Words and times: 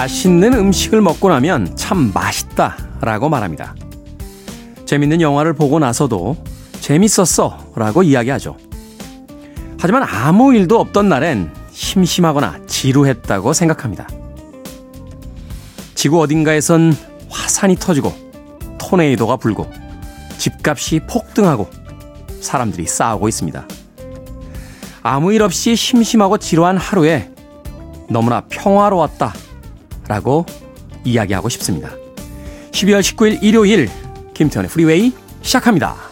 맛있는 0.00 0.54
음식을 0.54 1.02
먹고 1.02 1.28
나면 1.28 1.76
참 1.76 2.10
맛있다 2.14 2.74
라고 3.02 3.28
말합니다. 3.28 3.74
재밌는 4.86 5.20
영화를 5.20 5.52
보고 5.52 5.78
나서도 5.78 6.38
재밌었어 6.80 7.72
라고 7.76 8.02
이야기하죠. 8.02 8.56
하지만 9.78 10.02
아무 10.04 10.54
일도 10.54 10.80
없던 10.80 11.10
날엔 11.10 11.52
심심하거나 11.70 12.60
지루했다고 12.66 13.52
생각합니다. 13.52 14.08
지구 15.94 16.22
어딘가에선 16.22 16.96
화산이 17.28 17.76
터지고 17.76 18.14
토네이도가 18.78 19.36
불고 19.36 19.70
집값이 20.38 21.00
폭등하고 21.10 21.68
사람들이 22.40 22.86
싸우고 22.86 23.28
있습니다. 23.28 23.68
아무 25.02 25.34
일 25.34 25.42
없이 25.42 25.76
심심하고 25.76 26.38
지루한 26.38 26.78
하루에 26.78 27.30
너무나 28.08 28.40
평화로웠다 28.48 29.34
라고 30.10 30.44
이야기하고 31.04 31.48
싶습니다. 31.50 31.88
12월 32.72 33.00
19일 33.00 33.38
일요일 33.42 33.88
김태현의 34.34 34.68
프리웨이 34.68 35.12
시작합니다. 35.42 36.09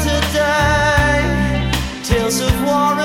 today. 0.00 1.70
Tales 2.02 2.40
of 2.40 2.64
war. 2.64 3.01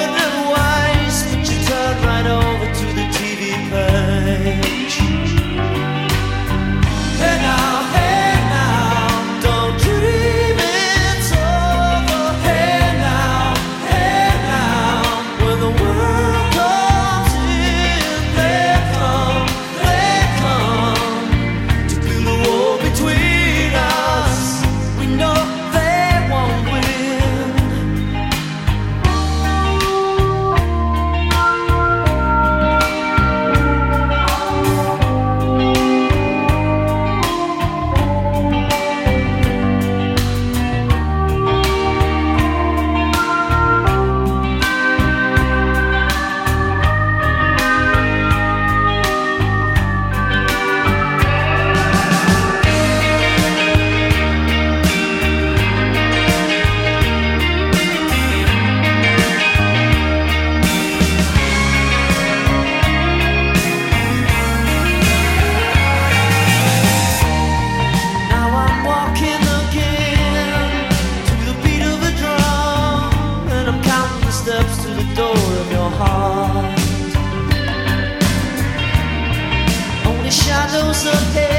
Okay. 81.07 81.56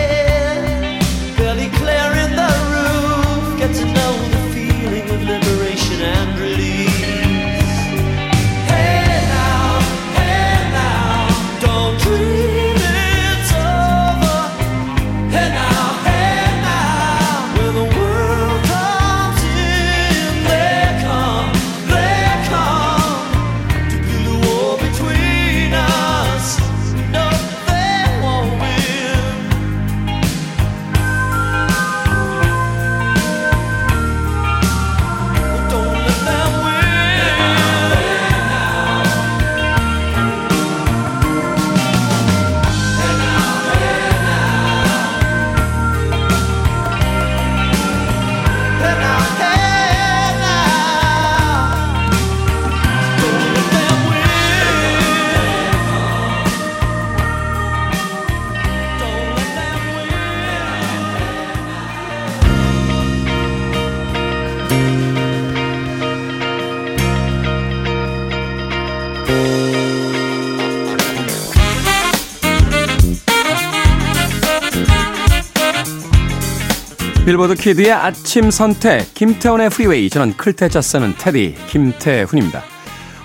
빌보드 77.29 77.57
키드의 77.57 77.93
아침 77.93 78.51
선택 78.51 79.13
김태훈의 79.13 79.69
프리웨이 79.69 80.09
저는 80.09 80.39
클 80.39 80.58
태 80.58 80.72
자 80.72 80.81
쓰는 80.81 81.15
테디 81.19 81.57
김태훈입니다. 81.69 82.63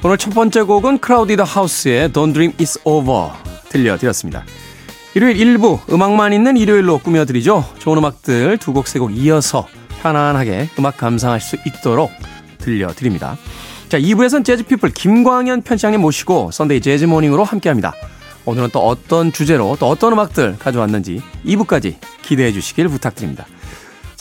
오늘 0.03 0.17
첫 0.17 0.33
번째 0.33 0.63
곡은 0.63 0.97
크라우디드 0.97 1.41
하우스의 1.41 2.09
Don't 2.09 2.33
Dream 2.33 2.51
It's 2.57 2.81
Over 2.83 3.29
들려드렸습니다. 3.69 4.43
일요일 5.15 5.39
일부 5.39 5.79
음악만 5.89 6.33
있는 6.33 6.57
일요일로 6.57 6.97
꾸며드리죠. 6.97 7.63
좋은 7.79 7.97
음악들 7.97 8.57
두 8.57 8.73
곡 8.73 8.89
세 8.89 8.99
곡 8.99 9.15
이어서 9.15 9.69
편안하게 10.01 10.71
음악 10.79 10.97
감상하실 10.97 11.59
수 11.61 11.69
있도록 11.69 12.11
들려드립니다. 12.57 13.37
자 13.87 13.97
2부에선 13.97 14.43
재즈피플 14.43 14.89
김광현 14.89 15.61
편집장님 15.61 16.01
모시고 16.01 16.51
Sunday 16.51 16.81
Jazz 16.81 16.98
Morning으로 16.98 17.45
함께합니다. 17.45 17.93
오늘은 18.43 18.71
또 18.73 18.85
어떤 18.85 19.31
주제로 19.31 19.77
또 19.79 19.87
어떤 19.87 20.11
음악들 20.11 20.57
가져왔는지 20.59 21.21
2부까지 21.45 21.95
기대해 22.21 22.51
주시길 22.51 22.89
부탁드립니다. 22.89 23.45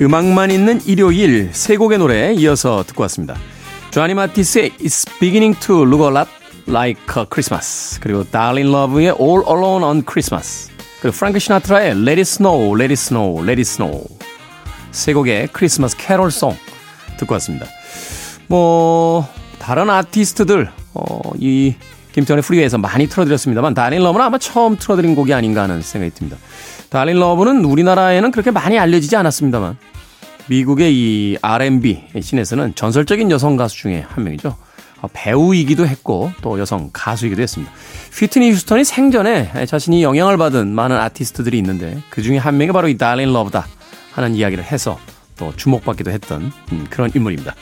음악만 0.00 0.52
있는 0.52 0.80
일요일 0.86 1.50
세 1.52 1.76
곡의 1.76 1.98
노래 1.98 2.32
이어서 2.32 2.84
듣고 2.86 3.02
왔습니다. 3.02 3.34
조니 3.90 4.14
마티스의 4.14 4.70
It's 4.78 5.08
Beginning 5.18 5.58
to 5.58 5.82
Look 5.82 6.04
a 6.04 6.10
Lot 6.10 6.30
Like 6.68 7.02
a 7.16 7.24
Christmas 7.28 7.98
그리고 8.00 8.22
Darlene 8.22 8.68
Love의 8.68 9.16
All 9.20 9.42
Alone 9.48 9.84
on 9.84 10.04
Christmas 10.08 10.70
그리고 11.00 11.16
프랭크 11.16 11.40
시나트라의 11.40 11.90
Let 11.92 12.10
It 12.10 12.20
Snow, 12.20 12.76
Let 12.76 12.84
It 12.84 12.92
Snow, 12.92 13.42
Let 13.42 13.60
It 13.60 13.62
Snow 13.62 14.04
세 14.92 15.12
곡의 15.12 15.48
크리스마스 15.52 15.96
캐롤송 15.96 16.56
듣고 17.18 17.34
왔습니다. 17.34 17.66
뭐 18.46 19.26
다른 19.58 19.90
아티스트들 19.90 20.70
어, 20.94 21.20
이 21.38 21.74
김태훈의 22.12 22.42
프리웨이에서 22.42 22.78
많이 22.78 23.08
틀어드렸습니다만 23.08 23.74
달린 23.74 24.02
러브는 24.02 24.24
아마 24.24 24.38
처음 24.38 24.76
틀어드린 24.76 25.16
곡이 25.16 25.34
아닌가 25.34 25.62
하는 25.62 25.82
생각이 25.82 26.14
듭니다. 26.14 26.36
달린 26.90 27.18
러브는 27.18 27.64
우리나라에는 27.64 28.30
그렇게 28.30 28.50
많이 28.50 28.78
알려지지 28.78 29.16
않았습니다만 29.16 29.76
미국의 30.48 30.94
이 30.94 31.38
R&B 31.42 32.04
씬에서는 32.20 32.74
전설적인 32.74 33.30
여성 33.30 33.56
가수 33.56 33.76
중에 33.76 34.04
한 34.08 34.24
명이죠. 34.24 34.56
어, 35.00 35.08
배우이기도 35.12 35.86
했고 35.86 36.32
또 36.42 36.58
여성 36.58 36.90
가수이기도 36.92 37.40
했습니다. 37.42 37.72
휘트니 38.12 38.50
휴스턴이 38.50 38.84
생전에 38.84 39.66
자신이 39.66 40.02
영향을 40.02 40.36
받은 40.36 40.68
많은 40.68 40.96
아티스트들이 40.96 41.56
있는데 41.58 41.98
그 42.10 42.22
중에 42.22 42.38
한 42.38 42.56
명이 42.56 42.72
바로 42.72 42.88
이 42.88 42.96
달린 42.98 43.32
러브다 43.32 43.66
하는 44.12 44.34
이야기를 44.34 44.64
해서 44.64 44.98
또 45.36 45.54
주목받기도 45.54 46.10
했던 46.10 46.50
음, 46.72 46.86
그런 46.90 47.10
인물입니다. 47.14 47.54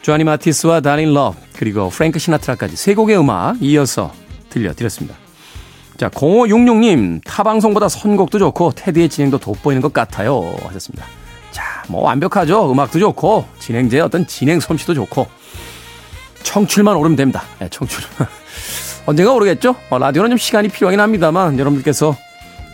조니 0.00 0.24
마티스와 0.24 0.80
달린 0.80 1.12
러브 1.12 1.36
그리고 1.54 1.90
프랭크 1.90 2.18
시나트라까지 2.18 2.76
세 2.76 2.94
곡의 2.94 3.18
음악 3.18 3.60
이어서 3.60 4.14
들려드렸습니다. 4.48 5.27
자 5.98 6.08
0566님 6.08 7.20
타방송보다 7.24 7.88
선곡도 7.88 8.38
좋고 8.38 8.72
테디의 8.76 9.08
진행도 9.08 9.38
돋보이는 9.38 9.82
것 9.82 9.92
같아요 9.92 10.54
하셨습니다. 10.68 11.04
자, 11.50 11.82
뭐 11.88 12.02
완벽하죠. 12.02 12.70
음악도 12.70 13.00
좋고 13.00 13.44
진행자의 13.58 14.02
어떤 14.02 14.26
진행 14.26 14.60
솜씨도 14.60 14.94
좋고 14.94 15.26
청취율만 16.44 16.94
오르면 16.94 17.16
됩니다. 17.16 17.42
네, 17.58 17.68
청취율. 17.68 18.04
언젠가 19.06 19.32
오르겠죠? 19.32 19.74
어, 19.90 19.98
라디오는 19.98 20.30
좀 20.30 20.38
시간이 20.38 20.68
필요하긴 20.68 21.00
합니다만 21.00 21.58
여러분들께서 21.58 22.16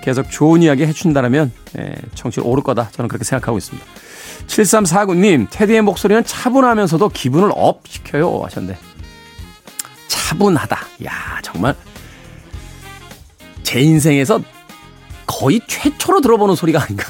계속 0.02 0.30
좋은 0.30 0.60
이야기 0.60 0.84
해준다면 0.84 1.50
네, 1.72 1.94
청취율 2.14 2.42
오를 2.44 2.62
거다. 2.62 2.90
저는 2.92 3.08
그렇게 3.08 3.24
생각하고 3.24 3.56
있습니다. 3.56 3.86
7349님, 4.48 5.46
테디의 5.50 5.80
목소리는 5.80 6.22
차분하면서도 6.24 7.08
기분을 7.08 7.50
up 7.54 7.80
시켜요. 7.88 8.42
하셨는데. 8.44 8.78
차분하다. 10.08 10.78
야 11.06 11.38
정말. 11.42 11.74
제 13.74 13.80
인생에서 13.80 14.40
거의 15.26 15.60
최초로 15.66 16.20
들어보는 16.20 16.54
소리가 16.54 16.80
아닌가 16.80 17.06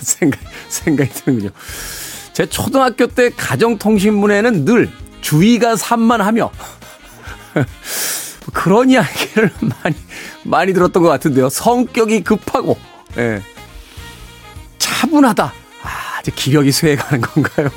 생각, 0.00 0.38
생각이 0.68 1.08
드는군요. 1.08 1.48
제 2.34 2.44
초등학교 2.44 3.06
때 3.06 3.30
가정통신문에는 3.30 4.66
늘 4.66 4.90
주의가 5.22 5.76
산만하며 5.76 6.50
그런 8.52 8.90
이야기를 8.90 9.50
많이 9.62 9.96
많이 10.42 10.74
들었던 10.74 11.02
것 11.02 11.08
같은데요. 11.08 11.48
성격이 11.48 12.22
급하고 12.22 12.76
예. 13.16 13.40
차분하다. 14.76 15.54
아, 15.84 16.20
이제 16.20 16.32
기력이 16.34 16.70
쇠해가는 16.70 17.22
건가요? 17.22 17.70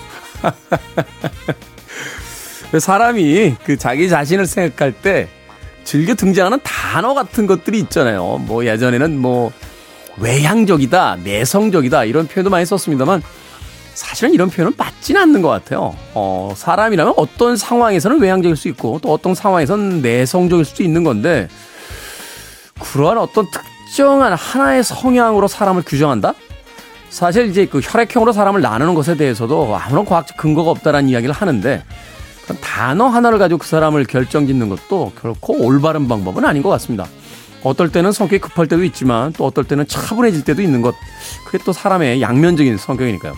사람이 2.77 3.55
그 3.63 3.77
자기 3.77 4.09
자신을 4.09 4.47
생각할 4.47 4.91
때 5.01 5.29
즐겨 5.87 6.15
등장하는 6.15 6.59
단어 6.63 7.13
같은 7.13 7.47
것들이 7.47 7.79
있잖아요. 7.79 8.41
뭐 8.45 8.65
예전에는 8.65 9.17
뭐 9.17 9.53
외향적이다, 10.17 11.19
내성적이다 11.23 12.03
이런 12.03 12.27
표현도 12.27 12.49
많이 12.49 12.65
썼습니다만 12.65 13.23
사실은 13.93 14.33
이런 14.33 14.49
표현은 14.49 14.73
맞지는 14.75 15.21
않는 15.21 15.41
것 15.41 15.47
같아요. 15.47 15.95
어, 16.13 16.51
사람이라면 16.57 17.13
어떤 17.15 17.55
상황에서는 17.55 18.19
외향적일 18.19 18.57
수 18.57 18.67
있고 18.67 18.99
또 19.01 19.13
어떤 19.13 19.33
상황에서는 19.33 20.01
내성적일 20.01 20.65
수도 20.65 20.83
있는 20.83 21.05
건데 21.05 21.47
그러한 22.79 23.17
어떤 23.17 23.45
특정한 23.49 24.33
하나의 24.33 24.83
성향으로 24.83 25.47
사람을 25.47 25.83
규정한다? 25.85 26.33
사실 27.09 27.47
이제 27.47 27.65
그 27.65 27.79
혈액형으로 27.79 28.33
사람을 28.33 28.59
나누는 28.59 28.93
것에 28.93 29.15
대해서도 29.15 29.77
아무런 29.77 30.03
과학적 30.03 30.35
근거가 30.35 30.69
없다라는 30.71 31.07
이야기를 31.07 31.33
하는데 31.33 31.81
단어 32.55 33.07
하나를 33.07 33.39
가지고 33.39 33.59
그 33.59 33.67
사람을 33.67 34.05
결정짓는 34.05 34.69
것도 34.69 35.13
결코 35.19 35.57
올바른 35.63 36.07
방법은 36.07 36.45
아닌 36.45 36.63
것 36.63 36.69
같습니다. 36.69 37.05
어떨 37.63 37.91
때는 37.91 38.11
성격이 38.11 38.39
급할 38.39 38.67
때도 38.67 38.83
있지만 38.85 39.33
또 39.33 39.45
어떨 39.45 39.65
때는 39.65 39.87
차분해질 39.87 40.43
때도 40.43 40.61
있는 40.61 40.81
것. 40.81 40.95
그게 41.45 41.57
또 41.63 41.73
사람의 41.73 42.21
양면적인 42.21 42.77
성격이니까요. 42.77 43.33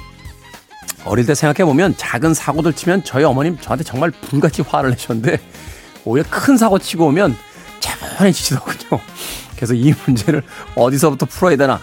어릴 1.06 1.26
때 1.26 1.34
생각해보면 1.34 1.96
작은 1.98 2.34
사고들 2.34 2.74
치면 2.74 3.04
저희 3.04 3.24
어머님 3.24 3.58
저한테 3.60 3.84
정말 3.84 4.12
불같이 4.12 4.62
화를 4.62 4.92
내셨는데 4.92 5.40
오히려 6.06 6.28
큰 6.30 6.58
사고 6.58 6.78
치고 6.78 7.08
오면 7.08 7.36
차분해지시더군요. 7.80 9.02
그래서 9.56 9.74
이 9.74 9.94
문제를 10.06 10.44
어디서부터 10.76 11.26
풀어야 11.26 11.56
되나 11.56 11.80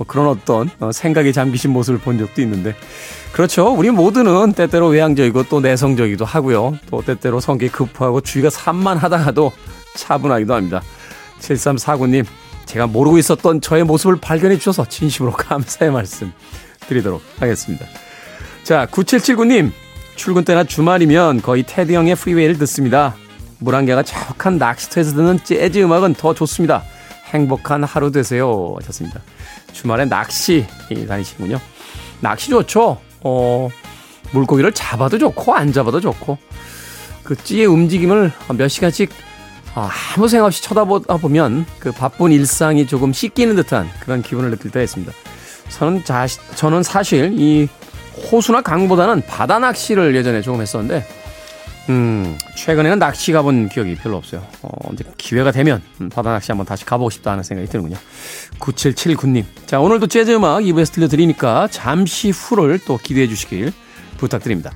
뭐 0.00 0.06
그런 0.06 0.28
어떤 0.28 0.70
어, 0.80 0.92
생각에 0.92 1.30
잠기신 1.30 1.72
모습을 1.72 2.00
본 2.00 2.18
적도 2.18 2.40
있는데 2.40 2.74
그렇죠. 3.32 3.68
우리 3.68 3.90
모두는 3.90 4.54
때때로 4.54 4.88
외향적이고 4.88 5.42
또 5.44 5.60
내성적이기도 5.60 6.24
하고요. 6.24 6.78
또 6.90 7.02
때때로 7.02 7.38
성격이 7.38 7.70
급하고 7.70 8.22
주의가 8.22 8.48
산만하다가도 8.48 9.52
차분하기도 9.96 10.54
합니다. 10.54 10.80
7349님, 11.40 12.24
제가 12.64 12.86
모르고 12.86 13.18
있었던 13.18 13.60
저의 13.60 13.84
모습을 13.84 14.16
발견해 14.16 14.56
주셔서 14.56 14.86
진심으로 14.86 15.32
감사의 15.36 15.92
말씀 15.92 16.32
드리도록 16.88 17.20
하겠습니다. 17.38 17.84
자, 18.62 18.86
9779님, 18.90 19.70
출근 20.16 20.44
때나 20.44 20.64
주말이면 20.64 21.42
거의 21.42 21.62
테디 21.66 21.94
형의 21.94 22.14
프리웨이를 22.14 22.56
듣습니다. 22.58 23.16
물안개가 23.58 24.04
촉한 24.04 24.56
낚시터에서 24.56 25.14
듣는 25.14 25.44
재즈 25.44 25.78
음악은 25.80 26.14
더 26.14 26.32
좋습니다. 26.32 26.84
행복한 27.26 27.84
하루 27.84 28.10
되세요. 28.10 28.74
하셨습니다. 28.80 29.20
주말에 29.72 30.04
낚시 30.04 30.66
다니시군요. 31.08 31.60
낚시 32.20 32.50
좋죠? 32.50 32.98
어, 33.20 33.68
물고기를 34.32 34.72
잡아도 34.72 35.18
좋고, 35.18 35.54
안 35.54 35.72
잡아도 35.72 36.00
좋고, 36.00 36.38
그 37.24 37.36
찌의 37.36 37.66
움직임을 37.66 38.32
몇 38.56 38.68
시간씩 38.68 39.10
아, 39.74 39.88
아무 40.16 40.26
생각 40.26 40.46
없이 40.46 40.62
쳐다보다 40.62 41.16
보면 41.16 41.64
그 41.78 41.92
바쁜 41.92 42.32
일상이 42.32 42.86
조금 42.86 43.12
씻기는 43.12 43.54
듯한 43.54 43.88
그런 44.00 44.20
기분을 44.20 44.50
느낄 44.50 44.70
때가 44.72 44.82
있습니다. 44.82 45.12
저는 45.68 46.04
자, 46.04 46.26
저는 46.56 46.82
사실 46.82 47.32
이 47.38 47.68
호수나 48.32 48.62
강보다는 48.62 49.22
바다 49.26 49.60
낚시를 49.60 50.14
예전에 50.16 50.42
조금 50.42 50.60
했었는데, 50.60 51.06
음, 51.90 52.38
최근에는 52.56 53.00
낚시 53.00 53.32
가본 53.32 53.68
기억이 53.68 53.96
별로 53.96 54.16
없어요. 54.16 54.46
어, 54.62 54.70
이제 54.92 55.02
기회가 55.18 55.50
되면 55.50 55.82
음, 56.00 56.08
바다 56.08 56.30
낚시 56.30 56.52
한번 56.52 56.64
다시 56.64 56.84
가보고 56.84 57.10
싶다 57.10 57.32
하는 57.32 57.42
생각이 57.42 57.68
드는군요. 57.68 57.96
9779님. 58.60 59.44
자, 59.66 59.80
오늘도 59.80 60.06
재즈 60.06 60.30
음악 60.30 60.60
2부에서 60.60 60.92
들려드리니까 60.92 61.68
잠시 61.70 62.30
후를 62.30 62.78
또 62.86 62.96
기대해 62.96 63.26
주시길 63.26 63.72
부탁드립니다. 64.18 64.70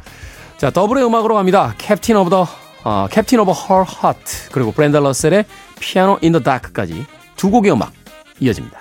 자, 0.59 0.71
더블의 0.71 1.04
음악으로 1.06 1.37
갑니다. 1.37 1.75
Captain 1.78 2.16
of 2.16 2.30
the 2.30 2.49
어, 2.83 3.06
Captain 3.11 3.38
of 3.40 3.52
Her 3.52 3.84
Heart 3.84 4.50
그리고 4.50 4.73
브렌다 4.73 4.96
러셀의 4.97 5.44
Piano 5.78 6.18
in 6.20 6.32
the 6.32 6.40
Dark까지 6.40 7.06
두 7.37 7.50
곡의 7.50 7.73
음악 7.73 7.92
이어집니다. 8.40 8.80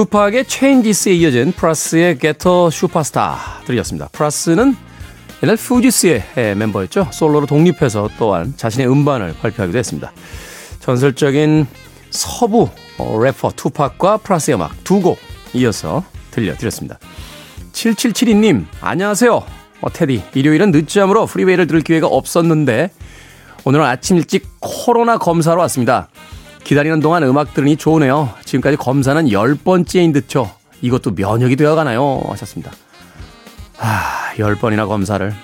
투팍의 0.00 0.46
Changes에 0.46 1.12
이어진 1.12 1.52
프라스의 1.52 2.18
Ghetto 2.18 2.70
Supastar 2.70 3.60
들으셨습니다. 3.66 4.08
프라스는 4.12 4.74
옛날 5.42 5.56
푸지스의 5.58 6.56
멤버였죠. 6.56 7.08
솔로로 7.12 7.44
독립해서 7.44 8.08
또한 8.18 8.54
자신의 8.56 8.90
음반을 8.90 9.34
발표하기도 9.42 9.76
했습니다. 9.76 10.10
전설적인 10.80 11.66
서부 12.08 12.70
어, 12.96 13.18
래퍼 13.22 13.52
투팍과 13.56 14.18
프라스의 14.18 14.54
음악 14.54 14.82
두 14.84 15.02
곡 15.02 15.18
이어서 15.52 16.02
들려드렸습니다. 16.30 16.98
7772님 17.72 18.64
안녕하세요. 18.80 19.44
어, 19.82 19.92
테디 19.92 20.22
일요일은 20.32 20.70
늦잠으로 20.70 21.26
프리웨이를 21.26 21.66
들을 21.66 21.82
기회가 21.82 22.06
없었는데 22.06 22.90
오늘은 23.66 23.84
아침 23.84 24.16
일찍 24.16 24.48
코로나 24.60 25.18
검사로 25.18 25.60
왔습니다. 25.60 26.08
기다리는 26.64 27.00
동안 27.00 27.22
음악 27.24 27.54
들으니 27.54 27.76
좋으네요. 27.76 28.32
지금까지 28.44 28.76
검사는 28.76 29.24
10번째인 29.26 30.12
듯죠. 30.12 30.54
이것도 30.82 31.12
면역이 31.12 31.56
되어가나요? 31.56 32.22
하셨습니다. 32.28 32.72
아, 33.78 34.32
10번이나 34.36 34.86
검사를. 34.86 35.34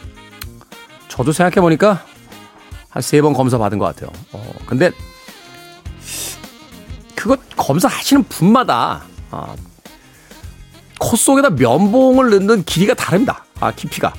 저도 1.09 1.33
생각해보니까 1.33 2.05
한 2.89 3.03
3번 3.03 3.35
검사 3.35 3.59
받은 3.59 3.79
것 3.79 3.87
같아요. 3.87 4.11
어, 4.33 4.53
근데 4.67 4.91
그거 7.15 7.37
검사하시는 7.57 8.25
분마다 8.25 9.03
아, 9.31 9.55
코 10.99 11.17
속에다 11.17 11.51
면봉을 11.51 12.31
넣는 12.31 12.65
길이가 12.65 12.95
다릅니다. 12.95 13.45
아, 13.61 13.73
깊이가. 13.73 14.13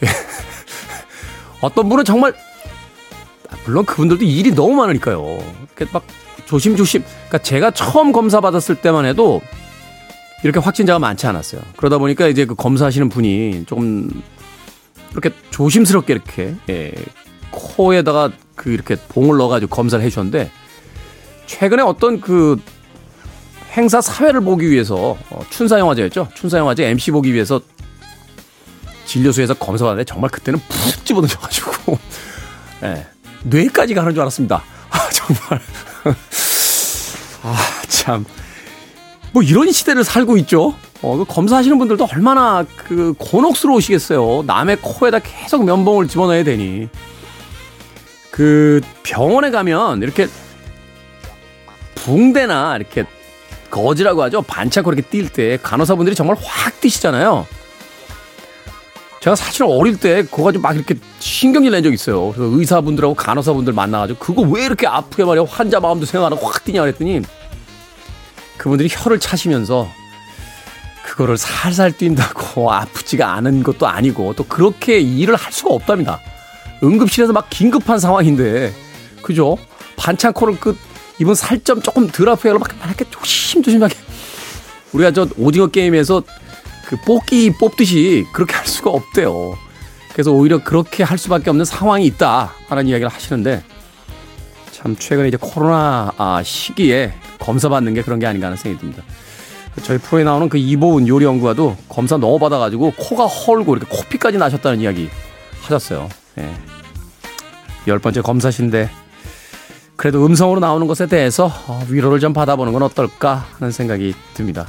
어떤 1.60 1.88
분은 1.88 2.04
정말 2.04 2.34
물론 3.64 3.84
그분들도 3.84 4.24
일이 4.24 4.52
너무 4.54 4.74
많으니까요. 4.74 5.38
이렇게 5.76 5.92
막 5.92 6.04
조심조심. 6.46 7.02
그러니까 7.02 7.38
제가 7.38 7.70
처음 7.70 8.12
검사 8.12 8.40
받았을 8.40 8.76
때만 8.76 9.04
해도 9.04 9.40
이렇게 10.42 10.60
확진자가 10.60 10.98
많지 10.98 11.26
않았어요. 11.26 11.62
그러다 11.76 11.98
보니까 11.98 12.28
이제 12.28 12.44
그 12.44 12.54
검사하시는 12.54 13.08
분이 13.08 13.64
조금 13.66 14.10
이렇게 15.12 15.30
조심스럽게 15.50 16.12
이렇게 16.12 16.54
예, 16.68 16.92
코에다가 17.50 18.30
그 18.54 18.70
이렇게 18.70 18.96
봉을 18.96 19.38
넣어가지고 19.38 19.74
검사를 19.74 20.04
해주셨는데 20.04 20.50
최근에 21.46 21.82
어떤 21.82 22.20
그 22.20 22.60
행사 23.72 24.00
사회를 24.00 24.40
보기 24.42 24.70
위해서 24.70 25.16
어, 25.30 25.40
춘사 25.50 25.78
영화제였죠. 25.78 26.28
춘사 26.34 26.58
영화제 26.58 26.84
MC 26.88 27.10
보기 27.10 27.32
위해서 27.32 27.60
진료소에서 29.06 29.54
검사 29.54 29.84
받는데 29.84 30.04
정말 30.04 30.30
그때는 30.30 30.60
푹 30.68 31.04
집어넣으셔가지고 31.06 31.98
예, 32.84 33.06
뇌까지 33.44 33.94
가는 33.94 34.12
줄 34.12 34.20
알았습니다. 34.20 34.62
아, 34.90 35.10
정말. 35.10 35.60
아, 37.42 37.82
참. 37.88 38.24
뭐 39.32 39.42
이런 39.42 39.70
시대를 39.72 40.04
살고 40.04 40.36
있죠. 40.38 40.74
어, 41.02 41.16
그 41.16 41.24
검사하시는 41.24 41.76
분들도 41.78 42.06
얼마나 42.12 42.64
그 42.76 43.14
곤혹스러우시겠어요. 43.18 44.44
남의 44.46 44.78
코에다 44.80 45.18
계속 45.18 45.64
면봉을 45.64 46.08
집어넣어야 46.08 46.44
되니. 46.44 46.88
그 48.30 48.80
병원에 49.02 49.50
가면 49.50 50.02
이렇게 50.02 50.28
붕대나 51.94 52.76
이렇게 52.76 53.04
거지라고 53.70 54.22
하죠. 54.24 54.42
반창고 54.42 54.92
이렇게 54.92 55.08
뛸 55.08 55.32
때 55.32 55.58
간호사분들이 55.62 56.14
정말 56.14 56.36
확 56.40 56.80
뛰시잖아요. 56.80 57.46
제가 59.24 59.36
사실 59.36 59.64
어릴 59.64 59.96
때 59.96 60.22
그거 60.24 60.42
가지고 60.44 60.60
막 60.60 60.76
이렇게 60.76 60.96
신경질 61.18 61.72
낸 61.72 61.82
적 61.82 61.94
있어요. 61.94 62.30
그래서 62.32 62.58
의사분들하고 62.58 63.14
간호사분들 63.14 63.72
만나가지고 63.72 64.18
그거 64.18 64.42
왜 64.42 64.66
이렇게 64.66 64.86
아프게 64.86 65.24
말이야 65.24 65.46
환자 65.48 65.80
마음도 65.80 66.04
생각하고 66.04 66.46
확 66.46 66.62
뛰냐 66.62 66.82
그랬더니 66.82 67.22
그분들이 68.58 68.90
혀를 68.92 69.18
차시면서 69.18 69.88
그거를 71.06 71.38
살살 71.38 71.92
뛴다고 71.92 72.68
아프지가 72.72 73.32
않은 73.36 73.62
것도 73.62 73.86
아니고 73.86 74.34
또 74.34 74.44
그렇게 74.44 75.00
일을 75.00 75.36
할 75.36 75.50
수가 75.54 75.72
없답니다. 75.72 76.20
응급실에서 76.82 77.32
막 77.32 77.48
긴급한 77.48 77.98
상황인데 77.98 78.74
그죠? 79.22 79.56
반창코를 79.96 80.60
그 80.60 80.76
이분 81.18 81.34
살점 81.34 81.80
조금 81.80 82.08
덜 82.08 82.28
아프게 82.28 82.52
막 82.52 82.68
이렇게 82.84 83.06
조심조심하게 83.08 83.96
우리가 84.92 85.12
저 85.12 85.26
오징어 85.38 85.68
게임에서 85.68 86.22
그 86.86 86.96
뽑기 86.96 87.54
뽑듯이 87.58 88.26
그렇게 88.32 88.54
할 88.54 88.66
수가 88.66 88.90
없대요. 88.90 89.56
그래서 90.12 90.30
오히려 90.32 90.62
그렇게 90.62 91.02
할 91.02 91.18
수밖에 91.18 91.50
없는 91.50 91.64
상황이 91.64 92.06
있다. 92.06 92.52
하는 92.68 92.86
이야기를 92.86 93.08
하시는데 93.08 93.64
참 94.70 94.96
최근에 94.96 95.28
이제 95.28 95.38
코로나 95.40 96.12
아, 96.16 96.42
시기에 96.44 97.14
검사 97.38 97.68
받는 97.68 97.94
게 97.94 98.02
그런 98.02 98.18
게 98.18 98.26
아닌가 98.26 98.46
하는 98.46 98.56
생각이 98.56 98.80
듭니다. 98.80 99.02
저희 99.82 99.98
프로에 99.98 100.22
나오는 100.24 100.48
그 100.48 100.56
이보은 100.56 101.08
요리 101.08 101.24
연구가도 101.24 101.76
검사 101.88 102.16
너무 102.16 102.38
받아가지고 102.38 102.92
코가 102.96 103.26
헐고 103.26 103.76
이렇게 103.76 103.96
코피까지 103.96 104.38
나셨다는 104.38 104.80
이야기 104.80 105.08
하셨어요. 105.62 106.08
예. 106.38 106.54
열 107.88 107.98
번째 107.98 108.20
검사신데 108.20 108.88
그래도 109.96 110.24
음성으로 110.26 110.60
나오는 110.60 110.86
것에 110.86 111.06
대해서 111.06 111.50
어, 111.66 111.82
위로를 111.88 112.20
좀 112.20 112.32
받아보는 112.32 112.72
건 112.72 112.82
어떨까 112.82 113.46
하는 113.58 113.72
생각이 113.72 114.14
듭니다. 114.34 114.66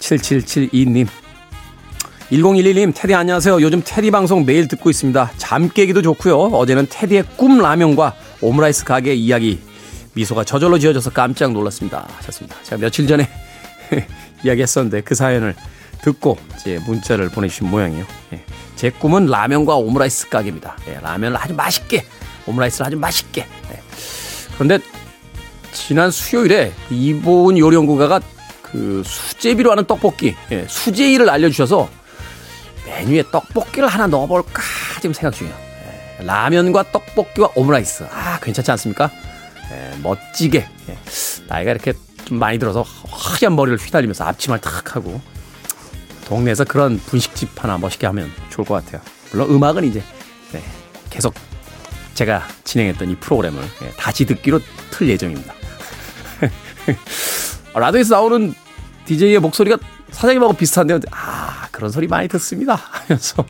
7772님 0.00 1.06
1011님, 2.32 2.92
테디 2.96 3.14
안녕하세요. 3.14 3.60
요즘 3.60 3.82
테디 3.84 4.10
방송 4.10 4.46
매일 4.46 4.66
듣고 4.66 4.88
있습니다. 4.88 5.32
잠 5.36 5.68
깨기도 5.68 6.00
좋고요. 6.00 6.38
어제는 6.38 6.86
테디의 6.88 7.24
꿈 7.36 7.58
라면과 7.58 8.14
오므라이스 8.40 8.86
가게 8.86 9.12
이야기 9.14 9.60
미소가 10.14 10.42
저절로 10.44 10.78
지어져서 10.78 11.10
깜짝 11.10 11.52
놀랐습니다. 11.52 12.08
하셨습니다. 12.16 12.56
제가 12.62 12.80
며칠 12.80 13.06
전에 13.06 13.28
이야기했었는데 14.44 15.02
그 15.02 15.14
사연을 15.14 15.54
듣고 16.00 16.38
이제 16.56 16.80
문자를 16.86 17.28
보내주신 17.28 17.68
모양이에요. 17.68 18.06
예. 18.32 18.42
제 18.76 18.88
꿈은 18.88 19.26
라면과 19.26 19.76
오므라이스 19.76 20.30
가게입니다. 20.30 20.78
예, 20.88 21.00
라면을 21.02 21.36
아주 21.36 21.52
맛있게, 21.52 22.06
오므라이스를 22.46 22.86
아주 22.86 22.96
맛있게. 22.96 23.42
예. 23.42 23.80
그런데 24.54 24.78
지난 25.72 26.10
수요일에 26.10 26.72
이보은 26.90 27.58
요리연구가가 27.58 28.20
그 28.62 29.02
수제비로 29.04 29.70
하는 29.70 29.84
떡볶이, 29.84 30.34
예, 30.50 30.64
수제이를 30.66 31.28
알려주셔서 31.28 32.00
메뉴에 32.92 33.24
떡볶이를 33.30 33.88
하나 33.88 34.06
넣어볼까 34.06 34.62
지금 35.00 35.14
생각 35.14 35.34
중이에요. 35.34 35.56
예, 36.20 36.24
라면과 36.24 36.92
떡볶이와 36.92 37.50
오므라이스. 37.54 38.06
아, 38.10 38.38
괜찮지 38.40 38.70
않습니까? 38.72 39.10
예, 39.72 39.96
멋지게. 40.02 40.68
예, 40.88 40.98
나이가 41.48 41.70
이렇게 41.70 41.94
좀 42.24 42.38
많이 42.38 42.58
들어서 42.58 42.84
하얀 43.08 43.56
머리를 43.56 43.78
휘날리면서 43.78 44.24
앞치마를 44.24 44.60
탁 44.60 44.96
하고 44.96 45.20
동네에서 46.26 46.64
그런 46.64 46.98
분식집 46.98 47.62
하나 47.62 47.78
멋있게 47.78 48.06
하면 48.06 48.30
좋을 48.50 48.66
것 48.66 48.74
같아요. 48.74 49.00
물론 49.30 49.50
음악은 49.50 49.84
이제 49.84 50.02
네, 50.52 50.62
계속 51.10 51.34
제가 52.14 52.46
진행했던 52.64 53.10
이 53.10 53.16
프로그램을 53.16 53.62
예, 53.82 53.90
다시 53.96 54.26
듣기로 54.26 54.60
틀 54.90 55.08
예정입니다. 55.08 55.54
라디오에서 57.74 58.16
나오는 58.16 58.54
DJ의 59.06 59.38
목소리가 59.38 59.78
사장님하고 60.12 60.52
비슷한데요. 60.54 61.00
아, 61.10 61.66
그런 61.72 61.90
소리 61.90 62.06
많이 62.06 62.28
듣습니다. 62.28 62.74
하면서 62.74 63.44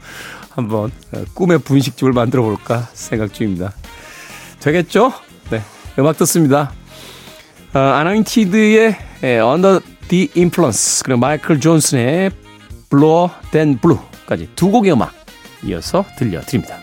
한번 0.51 0.91
어, 1.13 1.25
꿈의 1.35 1.59
분식집을 1.59 2.13
만들어 2.13 2.43
볼까 2.43 2.89
생각 2.95 3.35
중입니다. 3.35 3.73
되겠죠? 4.61 5.13
네. 5.51 5.63
음악 5.99 6.17
듣습니다. 6.19 6.73
어, 7.75 7.79
아나인티드의 7.79 8.97
예, 9.25 9.39
Under 9.39 9.81
the 10.09 10.29
Influence 10.37 11.03
그리고 11.05 11.21
마이클 11.21 11.61
존슨의 11.61 12.31
Bluer 12.91 13.31
Than 13.51 13.79
Blue까지 13.81 14.51
두 14.55 14.71
곡의 14.71 14.93
음악 14.93 15.13
이어서 15.65 16.05
들려드립니다. 16.19 16.77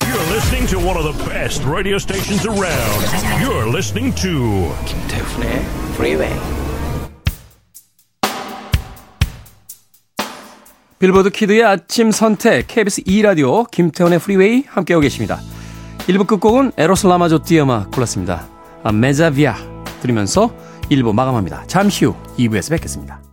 You're 0.00 0.32
listening 0.32 0.66
to 0.70 0.78
one 0.78 0.96
of 0.96 1.04
the 1.04 1.28
best 1.28 1.64
radio 1.68 1.96
stations 1.96 2.46
around. 2.46 3.04
You're 3.42 3.68
listening 3.68 4.14
to 4.22 4.72
김태훈의 4.86 5.64
Freeway. 5.94 6.63
빌보드 10.98 11.30
키드의 11.30 11.64
아침 11.64 12.10
선택 12.10 12.66
KBS 12.66 13.02
2라디오 13.02 13.70
김태훈의 13.70 14.18
프리웨이 14.18 14.64
함께하고 14.66 15.00
계십니다. 15.02 15.40
1부 16.06 16.26
끝곡은 16.26 16.72
에로스 16.76 17.06
라마조띠 17.06 17.60
음악 17.60 17.90
골랐습니다. 17.90 18.46
A 18.82 18.92
mezza 18.92 19.32
via 19.32 19.56
들으면서 20.02 20.54
1부 20.90 21.14
마감합니다. 21.14 21.64
잠시 21.66 22.04
후 22.04 22.14
2부에서 22.38 22.70
뵙겠습니다. 22.70 23.23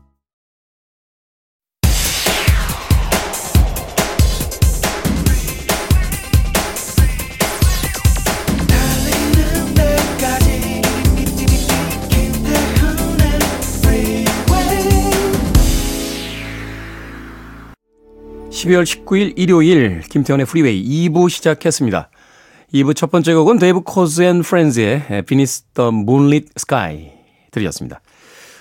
12월 18.61 18.83
19일 18.83 19.33
일요일 19.37 20.01
김태현의 20.01 20.45
프리웨이 20.45 21.09
2부 21.09 21.29
시작했습니다. 21.29 22.09
2부 22.73 22.95
첫 22.95 23.09
번째 23.09 23.33
곡은 23.33 23.57
Dave 23.57 23.81
Koz 23.81 24.21
and 24.21 24.41
Friends의 24.41 25.23
Beneath 25.25 25.63
the 25.73 25.89
Moonlit 25.89 26.49
Sky 26.55 27.11
들으셨습니다. 27.51 28.01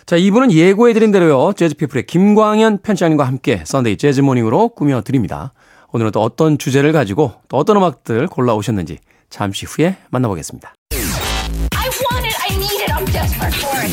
자, 0.06 0.16
2부는 0.16 0.52
예고해드린 0.52 1.12
대로요. 1.12 1.52
재즈피플의 1.52 2.06
김광현 2.06 2.78
편집장님과 2.78 3.26
함께 3.26 3.62
Sunday 3.64 3.96
Jazz 3.96 4.22
Morning으로 4.22 4.70
꾸며드립니다. 4.70 5.52
오늘은 5.92 6.12
또 6.12 6.22
어떤 6.22 6.56
주제를 6.56 6.92
가지고 6.92 7.34
또 7.48 7.58
어떤 7.58 7.76
음악들 7.76 8.26
골라오셨는지 8.26 8.98
잠시 9.28 9.66
후에 9.66 9.96
만나보겠습니다. 10.08 10.74
I 10.92 11.88
want 12.10 12.26
it. 12.26 12.36
I 12.48 12.56
need 12.56 12.82
it. 12.82 12.92
I'm 12.92 13.04
desperate 13.12 13.54
for 13.54 13.78
it. 13.84 13.90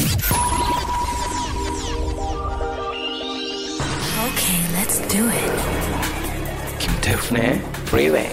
Okay, 4.27 4.59
let's 4.73 4.99
do 5.07 5.27
it. 5.29 5.76
김태훈의 7.07 7.61
프리웨이 7.85 8.27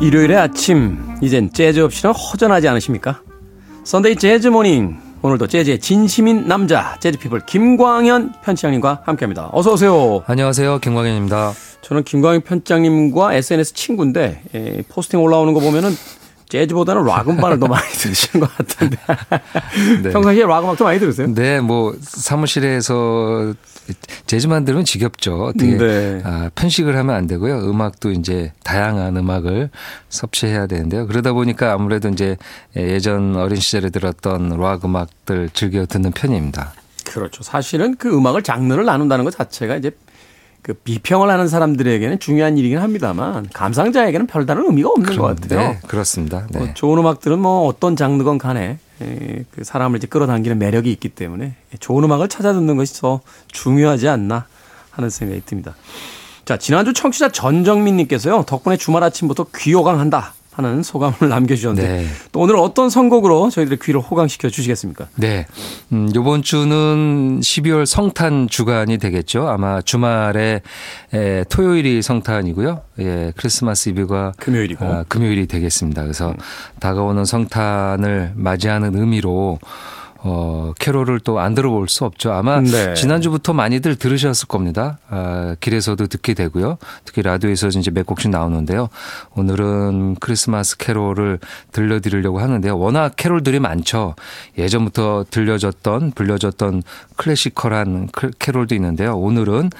일요일의 0.00 0.36
아침 0.36 0.96
이젠 1.20 1.52
재즈 1.52 1.80
없이는 1.80 2.14
허전하지 2.14 2.68
않으십니까? 2.68 3.20
Sunday 3.82 4.14
Jazz 4.14 4.46
Morning 4.46 5.07
오늘도 5.20 5.48
재즈에 5.48 5.80
진심인 5.80 6.46
남자 6.46 6.96
재즈피플 7.00 7.40
김광현 7.46 8.34
편집장님과 8.44 9.02
함께합니다. 9.04 9.50
어서 9.52 9.72
오세요. 9.72 10.22
안녕하세요. 10.26 10.78
김광현입니다. 10.78 11.52
저는 11.82 12.04
김광현 12.04 12.42
편집장님과 12.42 13.34
SNS 13.34 13.74
친구인데 13.74 14.42
에, 14.54 14.82
포스팅 14.88 15.20
올라오는 15.20 15.52
거 15.54 15.60
보면은 15.60 15.90
재즈보다는 16.48 17.04
락 17.04 17.28
음반을 17.28 17.58
더 17.58 17.66
많이 17.68 17.86
들으시는 17.92 18.46
것 18.46 18.56
같은데 18.56 18.96
네. 20.02 20.10
평상시에 20.10 20.44
락 20.44 20.64
음악도 20.64 20.84
많이 20.84 20.98
들으세요? 20.98 21.32
네, 21.34 21.60
뭐 21.60 21.94
사무실에서 22.00 23.54
재즈만 24.26 24.64
들으면 24.64 24.84
지겹죠. 24.84 25.44
어떻게 25.44 25.76
네. 25.76 26.20
아, 26.24 26.50
편식을 26.54 26.96
하면 26.96 27.14
안 27.14 27.26
되고요. 27.26 27.70
음악도 27.70 28.10
이제 28.10 28.52
다양한 28.62 29.16
음악을 29.16 29.70
섭취해야 30.10 30.66
되는데요. 30.66 31.06
그러다 31.06 31.32
보니까 31.32 31.72
아무래도 31.72 32.08
이제 32.08 32.36
예전 32.76 33.36
어린 33.36 33.58
시절에 33.60 33.88
들었던 33.90 34.58
락 34.60 34.84
음악들 34.84 35.48
즐겨 35.54 35.86
듣는 35.86 36.12
편입니다. 36.12 36.72
그렇죠. 37.04 37.42
사실은 37.42 37.96
그 37.96 38.14
음악을 38.14 38.42
장르를 38.42 38.84
나눈다는 38.84 39.24
것 39.24 39.34
자체가 39.34 39.76
이제 39.76 39.90
그 40.68 40.74
비평을 40.74 41.30
하는 41.30 41.48
사람들에게는 41.48 42.18
중요한 42.18 42.58
일이긴 42.58 42.76
합니다만 42.76 43.48
감상자에게는 43.54 44.26
별다른 44.26 44.66
의미가 44.66 44.90
없는 44.90 45.16
것 45.16 45.40
같아요. 45.40 45.60
네, 45.60 45.78
그렇습니다. 45.88 46.46
네. 46.50 46.58
뭐 46.58 46.74
좋은 46.74 46.98
음악들은 46.98 47.38
뭐 47.38 47.66
어떤 47.66 47.96
장르건 47.96 48.36
간에 48.36 48.78
에, 49.00 49.44
그 49.50 49.64
사람을 49.64 49.96
이제 49.96 50.06
끌어당기는 50.06 50.58
매력이 50.58 50.92
있기 50.92 51.08
때문에 51.08 51.54
좋은 51.80 52.04
음악을 52.04 52.28
찾아 52.28 52.52
듣는 52.52 52.76
것이 52.76 53.00
더 53.00 53.22
중요하지 53.46 54.08
않나 54.08 54.44
하는 54.90 55.08
생각이 55.08 55.40
듭니다. 55.46 55.74
자, 56.44 56.58
지난주 56.58 56.92
청취자 56.92 57.30
전정민님께서요, 57.30 58.44
덕분에 58.46 58.76
주말 58.76 59.02
아침부터 59.04 59.46
귀호강한다 59.56 60.34
하는 60.58 60.82
소감을 60.82 61.16
남겨주셨는데, 61.30 61.88
네. 61.88 62.06
또 62.32 62.40
오늘 62.40 62.56
어떤 62.56 62.90
선곡으로 62.90 63.48
저희들의 63.50 63.78
귀를 63.80 64.00
호강시켜 64.00 64.50
주시겠습니까? 64.50 65.06
네. 65.14 65.46
음, 65.92 66.10
요번 66.16 66.42
주는 66.42 67.38
12월 67.40 67.86
성탄 67.86 68.48
주간이 68.48 68.98
되겠죠. 68.98 69.48
아마 69.48 69.80
주말에 69.80 70.60
에, 71.14 71.44
토요일이 71.48 72.02
성탄이고요. 72.02 72.82
예, 73.00 73.32
크리스마스 73.36 73.88
이브가 73.90 74.32
금요일이고. 74.38 74.84
아, 74.84 75.04
금요일이 75.08 75.46
되겠습니다. 75.46 76.02
그래서 76.02 76.34
다가오는 76.80 77.24
성탄을 77.24 78.32
맞이하는 78.34 78.96
의미로 78.98 79.58
어, 80.20 80.72
캐롤을 80.78 81.20
또 81.20 81.38
안 81.38 81.54
들어볼 81.54 81.88
수 81.88 82.04
없죠. 82.04 82.32
아마 82.32 82.60
네. 82.60 82.94
지난주부터 82.94 83.52
많이들 83.52 83.94
들으셨을 83.96 84.48
겁니다. 84.48 84.98
아, 85.08 85.54
길에서도 85.60 86.06
듣게 86.08 86.34
되고요. 86.34 86.78
특히 87.04 87.22
라디오에서 87.22 87.68
이제 87.68 87.92
몇 87.92 88.04
곡씩 88.04 88.30
나오는데요. 88.30 88.88
오늘은 89.36 90.16
크리스마스 90.16 90.76
캐롤을 90.76 91.38
들려드리려고 91.70 92.40
하는데요. 92.40 92.76
워낙 92.76 93.12
캐롤들이 93.16 93.60
많죠. 93.60 94.16
예전부터 94.58 95.26
들려졌던, 95.30 96.10
불려졌던 96.12 96.82
클래시컬한 97.16 98.08
클- 98.12 98.32
캐롤도 98.38 98.74
있는데요. 98.74 99.16
오늘은, 99.16 99.70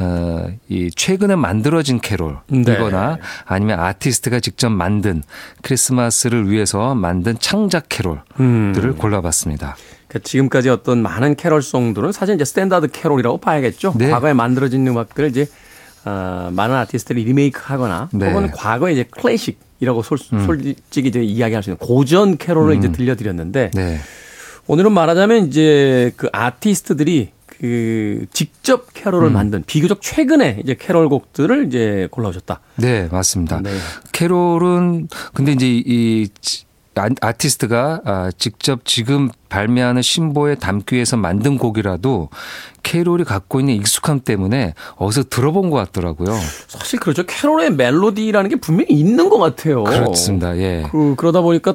어, 0.00 0.46
이 0.68 0.90
최근에 0.90 1.36
만들어진 1.36 2.00
캐롤이거나 2.00 3.14
네. 3.16 3.20
아니면 3.46 3.78
아티스트가 3.78 4.40
직접 4.40 4.70
만든 4.70 5.22
크리스마스를 5.62 6.50
위해서 6.50 6.94
만든 6.96 7.36
창작 7.38 7.88
캐롤들을 7.88 8.22
음. 8.40 8.96
골라봤습니다. 8.98 9.76
그 10.14 10.22
지금까지 10.22 10.68
어떤 10.68 11.02
많은 11.02 11.34
캐럴송들은 11.34 12.12
사실 12.12 12.36
이제 12.36 12.44
스탠다드 12.44 12.86
캐롤이라고 12.92 13.38
봐야겠죠. 13.38 13.94
네. 13.98 14.10
과거에 14.10 14.32
만들어진 14.32 14.86
음악들을 14.86 15.28
이제 15.28 15.48
어, 16.04 16.50
많은 16.52 16.76
아티스트들이 16.76 17.24
리메이크하거나 17.24 18.10
네. 18.12 18.26
음. 18.28 18.32
혹은 18.32 18.50
과거에 18.52 18.92
이제 18.92 19.04
클래식이라고 19.10 20.02
솔, 20.04 20.18
솔직히 20.18 21.08
이제 21.08 21.20
이야기할 21.20 21.64
수 21.64 21.70
있는 21.70 21.78
고전 21.78 22.36
캐롤을 22.36 22.76
이제 22.76 22.92
들려드렸는데 22.92 23.72
네. 23.74 23.98
오늘은 24.68 24.92
말하자면 24.92 25.48
이제 25.48 26.12
그 26.16 26.28
아티스트들이 26.32 27.32
그 27.46 28.26
직접 28.32 28.94
캐롤을 28.94 29.28
음. 29.28 29.32
만든 29.32 29.64
비교적 29.66 30.00
최근에 30.00 30.60
이제 30.62 30.76
캐롤 30.78 31.08
곡들을 31.08 31.66
이제 31.66 32.06
골라오셨다. 32.12 32.60
네, 32.76 33.08
맞습니다. 33.10 33.60
네. 33.62 33.70
캐롤은 34.12 35.08
근데 35.32 35.50
이제 35.52 35.66
이 35.68 36.28
지- 36.40 36.66
아- 36.96 37.08
아티스트가 37.20 38.00
아, 38.04 38.30
직접 38.38 38.84
지금 38.84 39.30
발매하는 39.48 40.02
신보에 40.02 40.56
담기 40.56 40.94
위해서 40.96 41.16
만든 41.16 41.58
곡이라도 41.58 42.28
캐롤이 42.82 43.24
갖고 43.24 43.60
있는 43.60 43.74
익숙함 43.74 44.20
때문에 44.20 44.74
어디서 44.96 45.24
들어본 45.30 45.70
것 45.70 45.76
같더라고요. 45.76 46.36
사실 46.68 47.00
그렇죠. 47.00 47.24
캐롤의 47.26 47.72
멜로디라는 47.72 48.50
게 48.50 48.56
분명히 48.56 48.90
있는 48.94 49.28
것 49.28 49.38
같아요. 49.38 49.84
그렇습니다. 49.84 50.56
예. 50.58 50.86
그, 50.90 51.14
그러다 51.16 51.40
보니까 51.40 51.74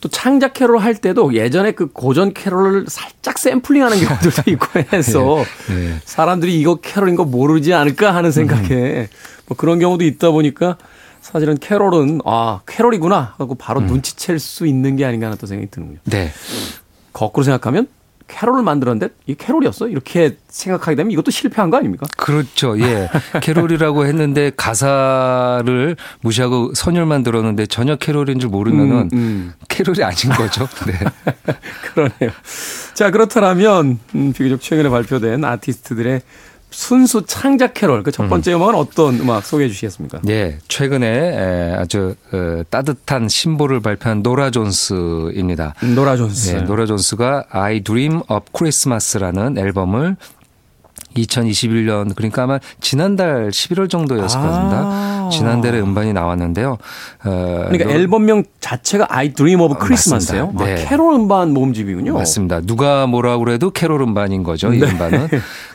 또 0.00 0.08
창작 0.08 0.54
캐롤 0.54 0.78
할 0.78 0.94
때도 0.94 1.34
예전에 1.34 1.72
그 1.72 1.88
고전 1.92 2.32
캐롤을 2.32 2.86
살짝 2.88 3.38
샘플링하는 3.38 3.98
경우들도 4.00 4.42
있고 4.52 4.80
해서 4.94 5.44
네. 5.68 5.96
사람들이 6.04 6.58
이거 6.58 6.76
캐롤인 6.76 7.16
거 7.16 7.24
모르지 7.24 7.74
않을까 7.74 8.14
하는 8.14 8.30
생각에 8.32 9.08
뭐 9.46 9.56
그런 9.58 9.78
경우도 9.78 10.04
있다 10.04 10.30
보니까 10.30 10.78
사실은 11.32 11.56
캐롤은 11.58 12.20
아 12.24 12.60
캐롤이구나 12.66 13.34
하고 13.38 13.54
바로 13.54 13.80
눈치챌 13.80 14.38
수 14.38 14.66
있는 14.66 14.96
게 14.96 15.04
아닌가 15.04 15.26
하는 15.26 15.38
또 15.38 15.46
생각이 15.46 15.70
드는군요. 15.70 15.98
네. 16.04 16.32
거꾸로 17.12 17.44
생각하면 17.44 17.88
캐롤을 18.30 18.62
만들었는데 18.62 19.12
이 19.26 19.34
캐롤이었어 19.34 19.88
이렇게 19.88 20.36
생각하게 20.48 20.94
되면 20.94 21.10
이것도 21.10 21.30
실패한 21.32 21.70
거 21.70 21.78
아닙니까? 21.78 22.06
그렇죠. 22.16 22.78
예. 22.80 23.10
캐롤이라고 23.42 24.06
했는데 24.06 24.52
가사를 24.56 25.96
무시하고 26.20 26.72
선율만 26.74 27.24
들었는데 27.24 27.66
전혀 27.66 27.96
캐롤인 27.96 28.38
줄 28.38 28.50
모르면은 28.50 29.10
음, 29.12 29.18
음. 29.18 29.52
캐롤이 29.68 30.04
아닌 30.04 30.30
거죠. 30.36 30.68
네. 30.86 30.92
그러네요. 31.92 32.30
자, 32.94 33.10
그렇다면, 33.10 33.98
음, 34.14 34.32
비교적 34.32 34.60
최근에 34.60 34.90
발표된 34.90 35.44
아티스트들의 35.44 36.22
순수 36.70 37.24
창작 37.26 37.74
캐롤, 37.74 38.02
그 38.02 38.12
첫 38.12 38.28
번째 38.28 38.54
음악은 38.54 38.74
어떤 38.74 39.20
음악 39.20 39.44
소개해 39.44 39.68
주시겠습니까? 39.68 40.20
예, 40.28 40.58
최근에 40.68 41.06
에, 41.06 41.74
아주 41.76 42.14
어, 42.32 42.62
따뜻한 42.70 43.28
신보를 43.28 43.80
발표한 43.80 44.22
노라 44.22 44.50
존스입니다. 44.50 45.74
노라 45.94 46.16
존스. 46.16 46.50
예, 46.56 46.60
노라 46.62 46.86
존스가 46.86 47.46
I 47.50 47.80
Dream 47.82 48.20
of 48.28 48.46
Christmas라는 48.56 49.58
앨범을 49.58 50.16
2021년 51.16 52.14
그러니까 52.14 52.44
아마 52.44 52.58
지난달 52.80 53.50
11월 53.50 53.88
정도였을 53.90 54.38
겁니다. 54.40 54.82
아. 54.84 55.28
지난달에 55.32 55.80
음반이 55.80 56.12
나왔는데요. 56.12 56.72
어, 57.24 57.64
그러니까 57.68 57.84
노- 57.84 57.90
앨범명 57.90 58.44
자체가 58.60 59.06
I 59.10 59.32
Dream 59.34 59.60
of 59.60 59.76
Christmas예요. 59.78 60.46
맞습니다. 60.52 60.64
네. 60.64 60.84
아, 60.84 60.88
캐롤 60.88 61.14
음반 61.14 61.52
모음집이군요. 61.52 62.14
맞습니다. 62.14 62.60
누가 62.60 63.06
뭐라고 63.06 63.44
그래도 63.44 63.70
캐롤 63.70 64.00
음반인 64.02 64.42
거죠. 64.42 64.72
이 64.72 64.78
네. 64.80 64.86
음반은. 64.90 65.28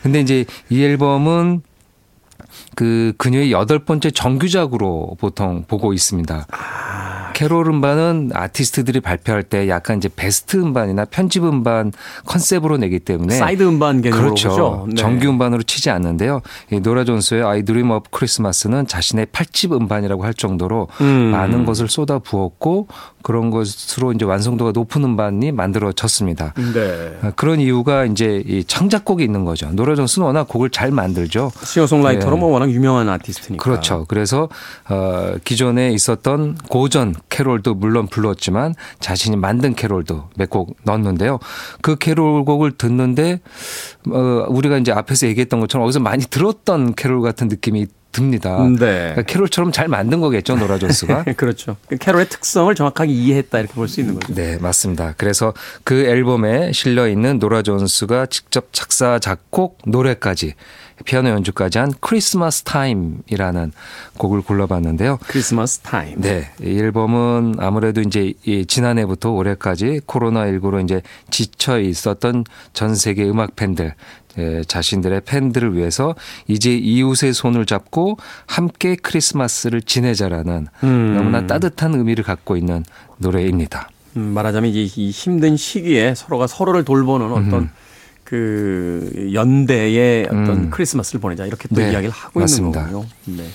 근데 0.04 0.20
이제 0.20 0.46
이 0.70 0.84
앨범은 0.84 1.62
그 2.76 3.14
그녀의 3.18 3.52
여덟 3.52 3.80
번째 3.80 4.12
정규작으로 4.12 5.16
보통 5.20 5.64
보고 5.68 5.94
있습니다. 5.94 6.46
캐롤 7.36 7.68
음반은 7.68 8.32
아티스트들이 8.34 9.02
발표할 9.02 9.44
때 9.44 9.68
약간 9.68 9.98
이제 9.98 10.10
베스트 10.16 10.56
음반이나 10.56 11.04
편집 11.04 11.44
음반 11.44 11.92
컨셉으로 12.26 12.78
내기 12.78 12.98
때문에 13.00 13.36
사이드 13.36 13.62
음반 13.62 14.02
개념으로 14.02 14.28
그렇죠. 14.28 14.50
보죠. 14.50 14.86
네. 14.88 14.96
정규 14.96 15.28
음반으로 15.28 15.64
치지 15.64 15.90
않는데요. 15.90 16.42
이 16.72 16.80
노라 16.80 17.04
존스의 17.04 17.44
I 17.44 17.64
Dream 17.64 17.92
of 17.92 18.10
Christmas는 18.16 18.88
자신의 18.88 19.26
8집 19.28 19.74
음반이라고 19.74 20.24
할 20.24 20.34
정도로 20.34 20.88
음. 21.02 21.32
많은 21.32 21.66
것을 21.66 21.90
쏟아 21.90 22.20
부었고 22.20 22.88
그런 23.26 23.50
것으로 23.50 24.12
이제 24.14 24.24
완성도가 24.24 24.72
높은 24.72 25.04
음반이 25.04 25.52
만들어졌습니다. 25.52 26.54
네. 26.76 27.18
아, 27.24 27.32
그런 27.36 27.60
이유가 27.60 28.06
이제 28.06 28.44
이 28.46 28.64
창작곡이 28.64 29.24
있는 29.24 29.46
거죠. 29.46 29.68
노라 29.72 29.96
존스는 29.96 30.28
워낙 30.28 30.48
곡을 30.48 30.70
잘 30.70 30.92
만들죠. 30.92 31.52
싱어송라이터로 31.64 32.36
예. 32.36 32.40
뭐 32.40 32.52
워낙 32.52 32.70
유명한 32.70 33.10
아티스트니까. 33.10 33.64
그렇죠. 33.64 34.06
그래서 34.08 34.48
어 34.88 35.34
기존에 35.44 35.90
있었던 35.92 36.60
고전 36.70 37.16
캐롤도 37.30 37.74
물론 37.74 38.06
불렀지만 38.06 38.76
자신이 39.00 39.38
만든 39.38 39.74
캐롤도 39.74 40.30
몇 40.38 40.50
곡 40.52 40.78
넣었는데요. 40.84 41.40
그 41.82 41.96
캐롤곡을 41.96 42.74
듣는데 42.74 43.42
어 44.08 44.46
우리가 44.50 44.78
이제 44.78 44.92
앞에서 44.92 45.26
얘기했던 45.26 45.60
것처럼 45.62 45.88
어디서 45.88 46.00
많이 46.00 46.24
들었던 46.26 46.94
캐롤 46.94 47.24
같은 47.24 47.48
느낌이 47.48 47.88
듭니다. 48.16 48.58
네. 48.70 48.78
그러니까 48.78 49.22
캐롤처럼 49.24 49.72
잘 49.74 49.88
만든 49.90 50.22
거겠죠, 50.22 50.56
노라 50.56 50.78
존스가. 50.80 51.26
그렇죠. 51.36 51.76
그 51.90 51.98
캐롤의 51.98 52.30
특성을 52.30 52.74
정확하게 52.74 53.12
이해했다 53.12 53.60
이렇게 53.60 53.74
볼 53.74 53.88
수 53.90 54.00
있는 54.00 54.16
거죠. 54.16 54.34
네, 54.34 54.58
맞습니다. 54.58 55.14
그래서 55.18 55.54
그 55.84 56.06
앨범에 56.06 56.72
실려 56.72 57.08
있는 57.08 57.40
노라 57.40 57.62
존스가 57.62 58.28
직접 58.28 58.70
작사, 58.72 59.20
작곡, 59.20 59.80
노래까지 59.86 60.54
피아노 61.04 61.30
연주까지 61.30 61.78
한 61.78 61.92
Christmas 62.00 62.64
Time이라는 62.64 63.74
곡을 64.18 64.42
골라봤는데요. 64.44 65.20
Christmas 65.28 65.80
Time. 65.80 66.22
네, 66.22 66.50
이 66.64 66.78
앨범은 66.80 67.56
아무래도 67.60 68.00
이제 68.00 68.32
이 68.46 68.66
지난해부터 68.66 69.32
올해까지 69.32 70.00
코로나19로 70.08 70.82
이제 70.84 71.02
지쳐 71.30 71.80
있었던 71.82 72.46
전 72.72 72.96
세계 72.96 73.26
음악 73.26 73.58
팬들, 73.58 73.94
예, 74.38 74.64
자신들의 74.68 75.22
팬들을 75.22 75.76
위해서 75.76 76.16
이제 76.48 76.76
이웃의 76.76 77.34
손을 77.34 77.66
잡고 77.66 78.18
함께 78.46 78.96
크리스마스를 78.96 79.82
지내자라는 79.82 80.68
음. 80.84 81.14
너무나 81.16 81.48
따뜻한 81.48 81.96
의미를 81.96 82.24
갖고 82.24 82.58
있는 82.58 82.84
노래입니다. 83.18 83.90
음, 84.18 84.34
말하자면 84.34 84.72
이, 84.72 84.86
이 84.96 85.10
힘든 85.12 85.58
시기에 85.58 86.16
서로가 86.16 86.48
서로를 86.48 86.84
돌보는 86.84 87.32
어떤 87.32 87.70
그 88.24 89.30
연대의 89.34 90.26
어떤 90.26 90.50
음. 90.50 90.70
크리스마스를 90.70 91.22
보내자 91.22 91.46
이렇게 91.46 91.68
또 91.68 91.76
네, 91.76 91.92
이야기를 91.92 92.10
하고 92.12 92.40
맞습니다. 92.40 92.82
있는 92.82 92.94
거군요. 92.94 93.10
네. 93.26 93.46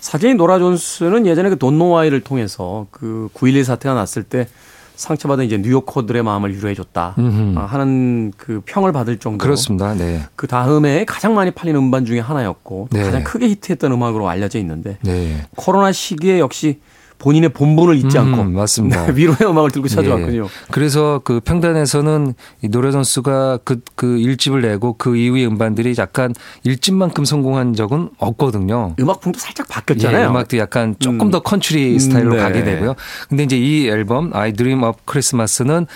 사진이 0.00 0.34
노라 0.34 0.58
존스는 0.58 1.26
예전에 1.26 1.50
그 1.50 1.58
돈노와이를 1.58 2.20
통해서 2.22 2.86
그 2.90 3.28
9.11 3.34 3.64
사태가 3.64 3.94
났을 3.94 4.22
때 4.22 4.48
상처받은 4.96 5.44
이제 5.44 5.58
뉴요커들의 5.58 6.22
마음을 6.22 6.56
위로해 6.56 6.74
줬다 6.74 7.14
음흠. 7.18 7.58
하는 7.58 8.32
그 8.36 8.62
평을 8.64 8.92
받을 8.92 9.18
정도로 9.18 9.38
그렇습니다. 9.38 9.94
네. 9.94 10.22
그 10.36 10.46
다음에 10.46 11.04
가장 11.04 11.34
많이 11.34 11.50
팔린 11.50 11.76
음반 11.76 12.04
중에 12.04 12.20
하나였고 12.20 12.88
또 12.90 12.96
네. 12.96 13.04
가장 13.04 13.24
크게 13.24 13.48
히트했던 13.48 13.90
음악으로 13.92 14.28
알려져 14.28 14.58
있는데 14.60 14.98
네. 15.02 15.46
코로나 15.56 15.92
시기에 15.92 16.38
역시 16.38 16.80
본인의 17.24 17.48
본분을 17.54 17.96
잊지 17.96 18.18
음, 18.18 18.34
않고 18.34 18.44
맞습니다. 18.50 19.06
네, 19.06 19.12
위로의 19.16 19.38
음악을 19.40 19.70
들고 19.70 19.86
예. 19.86 19.94
찾아왔군요. 19.94 20.46
그래서 20.70 21.22
그 21.24 21.40
평단에서는 21.40 22.34
이 22.60 22.68
노래 22.68 22.92
선수가 22.92 23.60
그, 23.64 23.80
그 23.94 24.18
일집을 24.18 24.60
내고 24.60 24.94
그 24.98 25.16
이후의 25.16 25.46
음반들이 25.46 25.94
약간 25.96 26.34
일집만큼 26.64 27.24
성공한 27.24 27.72
적은 27.72 28.10
없거든요. 28.18 28.94
음악풍도 29.00 29.38
살짝 29.38 29.68
바뀌었잖아요. 29.68 30.22
예, 30.22 30.28
음악도 30.28 30.58
약간 30.58 30.96
조금 30.98 31.22
음. 31.22 31.30
더 31.30 31.40
컨츄리 31.40 31.98
스타일로 31.98 32.34
네. 32.34 32.42
가게 32.42 32.62
되고요. 32.62 32.94
근데 33.30 33.44
이제 33.44 33.56
이 33.56 33.88
앨범 33.88 34.30
I 34.34 34.52
Dream 34.52 34.82
of 34.82 34.98
Christmas는 35.10 35.86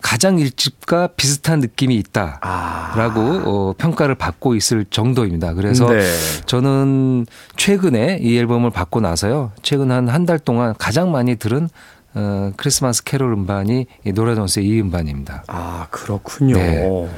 가장 0.00 0.38
일집과 0.38 1.08
비슷한 1.16 1.60
느낌이 1.60 1.96
있다. 1.96 2.38
아. 2.40 2.94
라고 2.96 3.20
어, 3.20 3.74
평가를 3.76 4.14
받고 4.14 4.54
있을 4.54 4.84
정도입니다. 4.88 5.54
그래서 5.54 5.88
네. 5.90 6.02
저는 6.46 7.26
최근에 7.56 8.18
이 8.22 8.36
앨범을 8.38 8.70
받고 8.70 9.00
나서요. 9.00 9.52
최근 9.62 9.90
한 9.90 10.08
한 10.08 10.24
달 10.26 10.38
동안 10.38 10.74
가장 10.78 11.10
많이 11.10 11.36
들은 11.36 11.68
어, 12.14 12.52
크리스마스 12.56 13.04
캐롤 13.04 13.32
음반이 13.32 13.86
이 14.06 14.12
노라 14.12 14.34
존스의 14.34 14.66
이 14.66 14.80
음반입니다. 14.80 15.44
아 15.46 15.86
그렇군요. 15.90 16.54
네. 16.56 17.08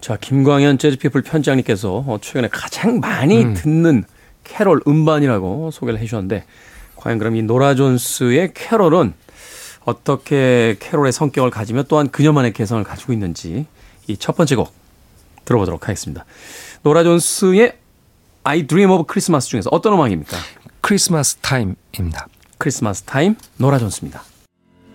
자 0.00 0.16
김광현 0.18 0.78
재즈피플 0.78 1.22
편장님께서 1.22 2.04
어, 2.06 2.18
최근에 2.20 2.48
가장 2.50 3.00
많이 3.00 3.42
음. 3.44 3.54
듣는 3.54 4.04
캐롤 4.44 4.80
음반이라고 4.88 5.70
소개를 5.70 6.00
해주셨는데 6.00 6.44
과연 6.96 7.18
그럼 7.18 7.36
이 7.36 7.42
노라 7.42 7.74
존스의 7.74 8.52
캐롤은 8.54 9.12
어떻게 9.84 10.76
캐롤의 10.80 11.12
성격을 11.12 11.50
가지며 11.50 11.84
또한 11.84 12.10
그녀만의 12.10 12.52
개성을 12.52 12.82
가지고 12.84 13.12
있는지 13.12 13.66
이 14.06 14.16
첫 14.18 14.36
번째 14.36 14.56
곡 14.56 14.72
들어보도록 15.44 15.84
하겠습니다. 15.88 16.24
노라 16.82 17.02
존스의 17.04 17.76
I 18.44 18.66
Dream 18.66 18.90
of 18.90 19.04
Christmas 19.10 19.48
중에서 19.48 19.68
어떤 19.72 19.92
음악입니까? 19.94 20.36
Christmas 20.80 21.36
Time입니다. 21.36 22.26
Christmas 22.58 23.02
Time 23.02 23.36
노라 23.56 23.78
존스입니다. 23.78 24.22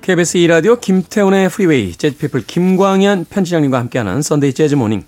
KBS 0.02 0.38
2라디오 0.40 0.80
김태훈의 0.80 1.50
Freeway 1.50 1.94
재즈피플 1.96 2.46
김광현 2.46 3.26
편집장님과 3.30 3.80
함께하는 3.80 4.22
Sunday 4.22 4.54
Jazz 4.54 4.76
Morning 4.76 5.04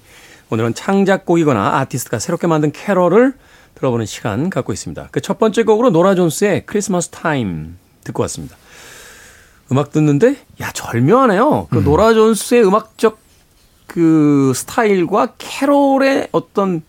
오늘은 0.50 0.74
창작곡이거나 0.74 1.78
아티스트가 1.80 2.20
새롭게 2.20 2.48
만든 2.48 2.72
캐럴을 2.72 3.34
들어보는 3.76 4.06
시간 4.08 4.50
갖고 4.50 4.74
있습니다. 4.74 5.10
그 5.12 5.22
첫 5.22 5.38
번째 5.38 5.64
곡으로 5.64 5.90
노라 5.92 6.16
존스의 6.16 6.66
Christmas 6.66 7.10
Time 7.10 7.78
듣고 8.06 8.22
왔습니다. 8.24 8.56
음악 9.72 9.92
듣는데 9.92 10.38
야 10.62 10.72
절묘하네요. 10.72 11.68
그 11.70 11.80
노라 11.80 12.14
존스의 12.14 12.66
음악적 12.66 13.18
그 13.86 14.52
스타일과 14.56 15.34
캐롤의 15.38 16.30
어떤 16.32 16.84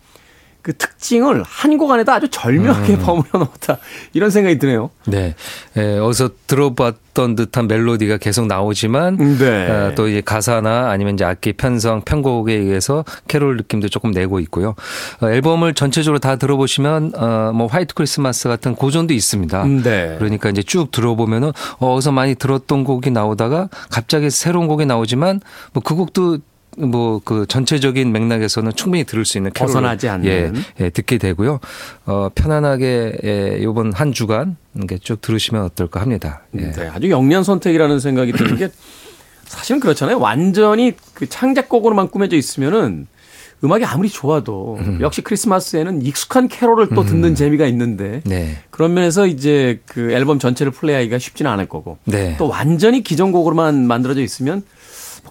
그 0.69 0.77
특징을 0.77 1.43
한 1.43 1.79
곡 1.79 1.91
안에다 1.91 2.15
아주 2.15 2.27
절묘하게 2.29 2.97
버무려 2.99 3.29
놓았다 3.33 3.77
이런 4.13 4.29
생각이 4.29 4.59
드네요. 4.59 4.89
네. 5.07 5.33
에, 5.77 5.97
어디서 5.97 6.31
들어봤던 6.45 7.35
듯한 7.35 7.67
멜로디가 7.67 8.17
계속 8.17 8.47
나오지만 8.47 9.17
네. 9.39 9.69
어, 9.69 9.93
또 9.95 10.07
이제 10.09 10.21
가사나 10.21 10.89
아니면 10.89 11.13
이제 11.13 11.23
악기 11.23 11.53
편성, 11.53 12.01
편곡에 12.01 12.53
의해서 12.53 13.05
캐롤 13.27 13.57
느낌도 13.57 13.89
조금 13.89 14.11
내고 14.11 14.39
있고요. 14.41 14.75
어, 15.21 15.29
앨범을 15.29 15.73
전체적으로 15.73 16.19
다 16.19 16.35
들어보시면 16.35 17.13
어, 17.15 17.51
뭐 17.55 17.67
화이트 17.67 17.93
크리스마스 17.95 18.49
같은 18.49 18.75
고전도 18.75 19.13
있습니다. 19.13 19.63
네. 19.83 20.15
그러니까 20.19 20.49
이제 20.49 20.61
쭉 20.61 20.91
들어보면은 20.91 21.51
어, 21.79 21.93
어디서 21.95 22.11
많이 22.11 22.35
들었던 22.35 22.83
곡이 22.83 23.09
나오다가 23.11 23.69
갑자기 23.89 24.29
새로운 24.29 24.67
곡이 24.67 24.85
나오지만 24.85 25.39
뭐 25.73 25.81
그 25.83 25.95
곡도 25.95 26.39
뭐 26.79 27.19
그 27.23 27.45
전체적인 27.47 28.11
맥락에서는 28.11 28.71
충분히 28.75 29.03
들을 29.03 29.25
수 29.25 29.37
있는 29.37 29.51
캐롤을 29.51 29.67
벗어나지 29.73 30.07
않는. 30.09 30.25
예, 30.27 30.51
예, 30.79 30.89
듣게 30.89 31.17
되고요. 31.17 31.59
어, 32.05 32.29
편안하게 32.33 33.17
예, 33.23 33.59
요번 33.63 33.91
한 33.93 34.11
주간 34.13 34.57
이렇게 34.75 34.97
쭉 34.97 35.21
들으시면 35.21 35.63
어떨까 35.63 36.01
합니다. 36.01 36.41
예. 36.57 36.71
네, 36.71 36.87
아주 36.87 37.09
영리한 37.09 37.43
선택이라는 37.43 37.99
생각이 37.99 38.31
드는 38.31 38.57
게 38.57 38.69
사실은 39.45 39.79
그렇잖아요. 39.79 40.19
완전히 40.19 40.93
그 41.13 41.27
창작곡으로만 41.27 42.09
꾸며져 42.09 42.35
있으면은 42.37 43.07
음악이 43.61 43.83
아무리 43.83 44.07
좋아도 44.07 44.79
역시 45.01 45.21
크리스마스에는 45.21 46.01
익숙한 46.03 46.47
캐롤을 46.47 46.89
또 46.95 47.03
듣는 47.03 47.35
재미가 47.35 47.65
있는데 47.67 48.21
네. 48.25 48.55
그런 48.69 48.93
면에서 48.93 49.27
이제 49.27 49.81
그 49.85 50.11
앨범 50.13 50.39
전체를 50.39 50.71
플레이하기가 50.71 51.19
쉽지는 51.19 51.51
않을 51.51 51.65
거고 51.67 51.97
네. 52.05 52.35
또 52.37 52.47
완전히 52.47 53.03
기존 53.03 53.33
곡으로만 53.33 53.85
만들어져 53.85 54.21
있으면 54.21 54.63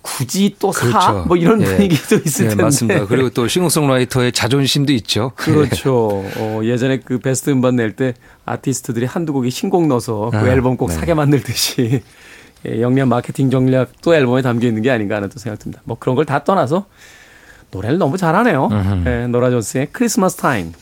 굳이 0.03 0.55
또 0.59 0.81
사 0.81 0.96
뭐 0.96 1.25
그렇죠. 1.25 1.37
이런 1.37 1.61
예. 1.63 1.65
분위기도 1.65 2.17
있을 2.17 2.45
네, 2.45 2.49
텐데 2.51 2.63
맞습니다. 2.65 3.07
그리고 3.07 3.31
또 3.31 3.49
싱어송라이터의 3.49 4.33
자존심도 4.33 4.93
있죠. 4.95 5.33
그렇죠. 5.37 6.25
어, 6.37 6.61
예전에 6.65 7.01
그 7.01 7.19
베스트 7.19 7.51
음반 7.51 7.77
낼 7.77 7.95
때 7.97 8.15
아티스트들이 8.45 9.07
한두 9.07 9.33
곡이 9.33 9.51
신곡 9.51 9.87
넣어서 9.89 10.31
그 10.31 10.37
아, 10.39 10.49
앨범 10.49 10.77
꼭 10.77 10.89
네. 10.89 10.95
사게 10.95 11.15
만들듯이 11.15 12.03
예, 12.67 12.81
영리한 12.81 13.09
마케팅 13.09 13.51
전략도 13.51 14.15
앨범에 14.15 14.43
담겨 14.43 14.67
있는 14.69 14.83
게 14.83 14.91
아닌가 14.91 15.17
하는 15.17 15.29
또 15.29 15.39
생각 15.39 15.59
듭니다. 15.59 15.81
뭐 15.85 15.97
그런 15.99 16.17
걸 16.17 16.25
다 16.25 16.43
떠나서 16.45 16.87
노래를 17.71 17.99
너무 17.99 18.17
잘하네요. 18.17 18.69
예, 19.07 19.27
노라 19.27 19.51
존스의 19.51 19.89
크리스마스 19.93 20.37
타임 20.37 20.73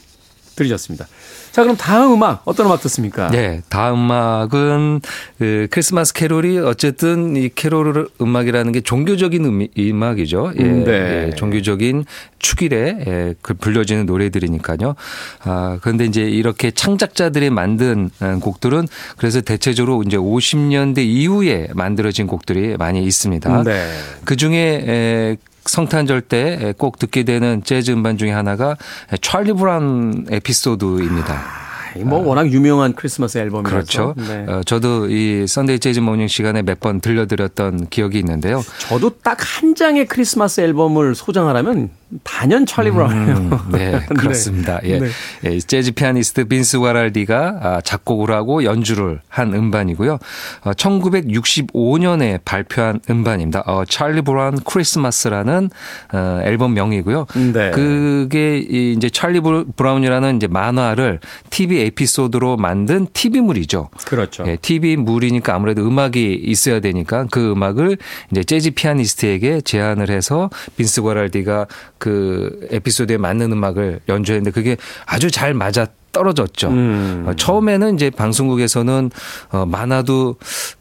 들으셨습니다. 0.56 1.06
자, 1.52 1.62
그럼 1.62 1.76
다음 1.76 2.14
음악 2.14 2.42
어떤 2.44 2.66
음악 2.66 2.80
듣습니까? 2.82 3.30
네, 3.30 3.62
다음 3.68 4.04
음악은 4.04 5.00
그 5.38 5.68
크리스마스 5.70 6.12
캐롤이 6.12 6.58
어쨌든 6.58 7.36
이 7.36 7.48
캐롤 7.54 8.08
음악이라는 8.20 8.72
게 8.72 8.80
종교적인 8.80 9.44
음, 9.44 9.66
음악이죠. 9.78 10.52
예, 10.58 10.62
음, 10.62 10.84
네. 10.84 11.28
예, 11.28 11.34
종교적인 11.34 12.04
축일에 12.38 13.04
예, 13.06 13.34
그 13.40 13.54
불려지는 13.54 14.06
노래들이니까요. 14.06 14.96
아, 15.44 15.78
그런데 15.80 16.04
이제 16.04 16.22
이렇게 16.22 16.70
창작자들이 16.70 17.50
만든 17.50 18.10
어, 18.20 18.38
곡들은 18.40 18.86
그래서 19.16 19.40
대체적으로 19.40 20.02
이제 20.02 20.16
50년대 20.16 20.98
이후에 20.98 21.68
만들어진 21.74 22.26
곡들이 22.26 22.76
많이 22.76 23.04
있습니다. 23.04 23.62
네. 23.62 23.86
그 24.24 24.36
중에 24.36 25.36
성탄절 25.68 26.22
때 26.22 26.74
꼭 26.78 26.98
듣게 26.98 27.22
되는 27.22 27.62
재즈 27.64 27.90
음반 27.92 28.18
중에 28.18 28.30
하나가 28.30 28.76
찰리 29.20 29.52
브라운 29.52 30.26
에피소드입니다. 30.30 31.34
아, 31.34 31.98
뭐 32.04 32.18
워낙 32.18 32.50
유명한 32.52 32.92
크리스마스 32.94 33.38
앨범이라서. 33.38 33.74
그렇죠. 33.74 34.14
네. 34.18 34.44
어, 34.52 34.60
저도 34.66 35.08
이 35.10 35.46
썬데이 35.46 35.78
재즈 35.78 36.00
모닝 36.00 36.28
시간에 36.28 36.60
몇 36.62 36.76
번 36.80 37.00
들려드렸던 37.00 37.88
기억이 37.88 38.18
있는데요. 38.18 38.62
저도 38.80 39.10
딱 39.22 39.38
한 39.40 39.74
장의 39.74 40.06
크리스마스 40.06 40.60
앨범을 40.60 41.14
소장하라면 41.14 41.88
단연 42.22 42.66
찰리 42.66 42.90
브라운이에요. 42.92 43.36
음, 43.36 43.50
네, 43.72 44.00
그렇습니다. 44.16 44.78
예. 44.84 45.00
네. 45.00 45.08
예, 45.44 45.58
재즈 45.58 45.92
피아니스트 45.92 46.44
빈스 46.46 46.76
과랄디가 46.76 47.58
아, 47.60 47.80
작곡을 47.80 48.30
하고 48.30 48.62
연주를 48.62 49.20
한 49.28 49.52
음반이고요. 49.52 50.18
어, 50.62 50.72
1965년에 50.72 52.40
발표한 52.44 53.00
음반입니다. 53.10 53.64
어, 53.66 53.84
찰리 53.84 54.22
브라운 54.22 54.58
크리스마스라는 54.64 55.70
어, 56.12 56.40
앨범 56.44 56.74
명이고요. 56.74 57.26
네. 57.52 57.70
그게 57.72 58.58
이 58.58 58.92
이제 58.96 59.10
찰리 59.10 59.40
브라- 59.40 59.64
브라운이라는 59.76 60.36
이제 60.36 60.46
만화를 60.46 61.18
TV 61.50 61.80
에피소드로 61.86 62.56
만든 62.56 63.06
TV물이죠. 63.12 63.90
그렇죠. 64.06 64.44
예, 64.46 64.56
TV 64.56 64.96
물이니까 64.96 65.54
아무래도 65.54 65.86
음악이 65.86 66.34
있어야 66.44 66.80
되니까 66.80 67.26
그 67.30 67.50
음악을 67.52 67.98
이제 68.30 68.44
재즈 68.44 68.70
피아니스트에게 68.72 69.60
제안을 69.62 70.10
해서 70.10 70.50
빈스 70.76 71.02
과랄디가 71.02 71.66
그 71.98 72.66
에피소드에 72.70 73.16
맞는 73.18 73.52
음악을 73.52 74.00
연주했는데 74.08 74.50
그게 74.50 74.76
아주 75.06 75.30
잘 75.30 75.54
맞아 75.54 75.86
떨어졌죠. 76.16 76.68
음. 76.68 77.24
어, 77.26 77.34
처음에는 77.36 77.94
이제 77.94 78.08
방송국에서는 78.08 79.10
어, 79.50 79.66
만화도 79.66 80.36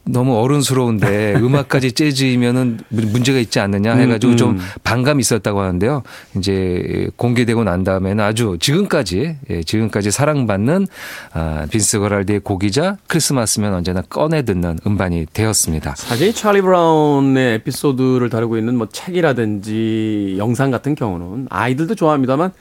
너무 0.06 0.38
어른스러운데 0.40 1.34
음악까지 1.44 1.92
재즈이면은 1.92 2.80
문- 2.88 3.12
문제가 3.12 3.40
있지 3.40 3.60
않느냐 3.60 3.96
해가지고 3.96 4.32
음, 4.34 4.38
좀 4.38 4.50
음. 4.52 4.60
반감이 4.86 5.20
있었다고 5.20 5.60
하는데요. 5.60 6.04
이제 6.38 7.10
공개되고 7.18 7.66
난 7.66 7.84
다음에는 7.84 8.24
아주 8.24 8.58
지금까지 8.62 9.36
예, 9.50 9.64
지금까지 9.64 10.10
사랑받는 10.12 10.88
아, 11.34 11.66
빈스 11.70 12.00
거랄드의 12.00 12.40
곡이자 12.40 12.96
크리스마스면 13.08 13.74
언제나 13.74 14.02
꺼내 14.02 14.44
듣는 14.44 14.80
음반이 14.88 15.26
되었습니다. 15.34 15.96
사실 15.98 16.30
이 16.30 16.34
찰리 16.34 16.62
브라운의 16.62 17.56
에피소드를 17.56 18.30
다루고 18.30 18.58
있는 18.58 18.78
뭐 18.78 18.88
책이라든지 18.90 20.36
영상 20.38 20.72
같은 20.72 20.96
경우는 20.96 21.48
아이들도 21.50 21.96
좋아합니다만 21.96 22.52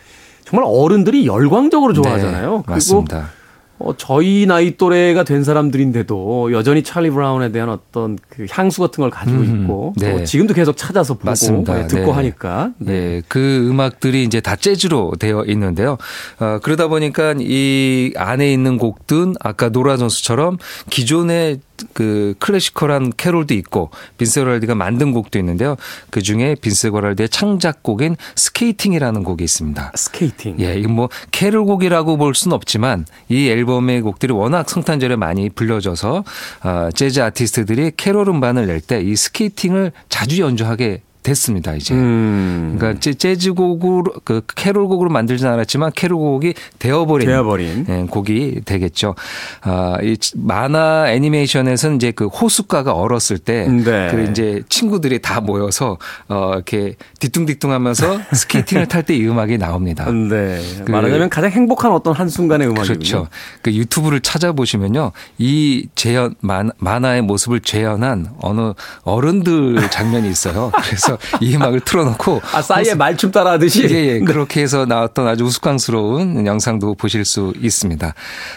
정말 0.44 0.68
어른들이 0.68 1.26
열광적으로 1.26 1.92
좋아하잖아요. 1.92 2.64
네, 2.66 2.72
맞습니다. 2.72 3.30
어, 3.78 3.92
저희 3.96 4.46
나이 4.46 4.76
또래가 4.76 5.24
된 5.24 5.42
사람들인데도 5.42 6.52
여전히 6.52 6.84
찰리 6.84 7.10
브라운에 7.10 7.50
대한 7.50 7.68
어떤 7.68 8.16
그 8.28 8.46
향수 8.48 8.80
같은 8.80 9.02
걸 9.02 9.10
가지고 9.10 9.38
음, 9.38 9.62
있고 9.62 9.94
네. 9.96 10.12
또 10.12 10.24
지금도 10.24 10.54
계속 10.54 10.76
찾아서 10.76 11.14
보고 11.14 11.26
맞습니다. 11.26 11.74
네, 11.74 11.86
듣고 11.88 12.06
네. 12.06 12.10
하니까 12.12 12.70
네, 12.78 13.20
그 13.26 13.68
음악들이 13.68 14.22
이제 14.22 14.40
다 14.40 14.54
재즈로 14.54 15.14
되어 15.18 15.44
있는데요. 15.48 15.98
어, 16.38 16.60
그러다 16.62 16.86
보니까 16.86 17.34
이 17.38 18.12
안에 18.16 18.52
있는 18.52 18.78
곡들 18.78 19.34
아까 19.40 19.68
노라 19.70 19.96
존스처럼 19.96 20.58
기존의 20.90 21.58
그 21.92 22.34
클래시컬한 22.38 23.12
캐롤도 23.16 23.54
있고 23.54 23.90
빈스 24.16 24.40
거랄디가 24.40 24.74
만든 24.74 25.12
곡도 25.12 25.38
있는데요. 25.40 25.76
그 26.10 26.22
중에 26.22 26.54
빈스 26.60 26.90
거랄디의 26.90 27.28
창작곡인 27.28 28.16
스케이팅이라는 28.36 29.24
곡이 29.24 29.42
있습니다. 29.44 29.92
스케이팅. 29.96 30.56
예, 30.60 30.76
이건 30.78 30.92
뭐 30.94 31.08
캐롤곡이라고 31.32 32.16
볼 32.16 32.34
수는 32.34 32.54
없지만 32.54 33.06
이 33.28 33.48
앨범의 33.48 34.02
곡들이 34.02 34.32
워낙 34.32 34.70
성탄절에 34.70 35.16
많이 35.16 35.50
불려져서 35.50 36.24
어, 36.62 36.88
재즈 36.94 37.20
아티스트들이 37.20 37.92
캐롤 37.96 38.28
음반을 38.28 38.66
낼 38.66 38.80
때 38.80 39.02
이 39.02 39.16
스케이팅을 39.16 39.92
자주 40.08 40.40
연주하게 40.42 41.02
됐습니다, 41.24 41.74
이제. 41.74 41.94
음. 41.94 42.76
그러니까 42.78 43.00
재- 43.00 43.14
재즈곡으로 43.14 44.04
그 44.24 44.42
캐롤곡으로 44.54 45.10
만들진 45.10 45.48
않았지만 45.48 45.90
캐롤곡이 45.96 46.54
되어버린 46.78 47.26
되어버린. 47.26 47.86
예, 47.88 48.06
곡이 48.08 48.60
되겠죠. 48.64 49.14
아, 49.62 49.96
이 50.02 50.16
만화 50.36 51.10
애니메이션에서는 51.10 51.96
이제 51.96 52.10
그 52.12 52.26
호숫가가 52.26 52.92
얼었을 52.92 53.38
때, 53.38 53.66
네. 53.66 54.08
그 54.12 54.28
이제 54.30 54.62
친구들이 54.68 55.20
다 55.20 55.40
모여서 55.40 55.98
어 56.28 56.52
이렇게 56.54 56.94
뒤뚱뒤뚱하면서 57.18 58.20
스케이팅을 58.32 58.86
탈 58.86 59.02
때 59.04 59.16
이 59.16 59.26
음악이 59.26 59.58
나옵니다. 59.58 60.04
네. 60.12 60.60
그- 60.84 60.90
말하자면 60.90 61.30
가장 61.30 61.50
행복한 61.50 61.90
어떤 61.92 62.14
한 62.14 62.28
순간의 62.28 62.68
음악이군요. 62.68 62.98
그렇죠. 62.98 63.28
그 63.62 63.72
유튜브를 63.72 64.20
찾아보시면요. 64.20 65.12
이 65.38 65.88
재현, 65.94 66.34
만, 66.40 66.70
만화의 66.78 67.22
모습을 67.22 67.60
재현한 67.60 68.28
어느 68.42 68.72
어른들 69.04 69.88
장면이 69.90 70.28
있어요. 70.28 70.70
그래서 70.84 71.13
이 71.40 71.54
음악을 71.54 71.80
틀어놓고. 71.80 72.42
아, 72.52 72.62
싸이의 72.62 72.96
말춤 72.96 73.30
따라 73.30 73.52
하듯이. 73.52 73.84
예, 73.90 73.94
예. 73.94 74.20
그렇게 74.20 74.62
해서 74.62 74.84
나왔던 74.86 75.26
아주 75.26 75.44
우스꽝스러운 75.44 76.46
영상도 76.46 76.94
보실 76.94 77.24
수 77.24 77.52
있습니다. 77.60 78.14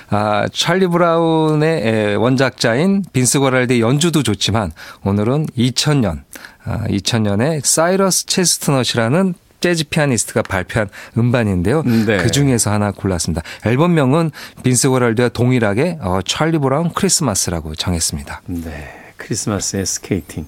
아, 0.09 0.47
찰리 0.53 0.87
브라운의 0.87 1.87
에, 1.87 2.15
원작자인 2.15 3.03
빈스 3.13 3.39
거랄드의 3.39 3.81
연주도 3.81 4.23
좋지만 4.23 4.71
오늘은 5.03 5.47
2000년, 5.57 6.21
아, 6.65 6.83
2000년에 6.87 7.61
사이러스 7.63 8.25
체스트넛이라는 8.25 9.33
재즈 9.59 9.85
피아니스트가 9.89 10.43
발표한 10.43 10.89
음반인데요. 11.17 11.83
네. 11.83 12.17
그 12.17 12.29
중에서 12.29 12.71
하나 12.71 12.91
골랐습니다. 12.91 13.41
앨범명은 13.65 14.31
빈스 14.63 14.89
거랄디와 14.89 15.29
동일하게 15.29 15.97
어, 16.01 16.19
찰리 16.25 16.59
브라운 16.59 16.91
크리스마스라고 16.93 17.73
정했습니다. 17.75 18.41
네. 18.45 18.93
크리스마스의 19.17 19.85
스케이팅. 19.85 20.45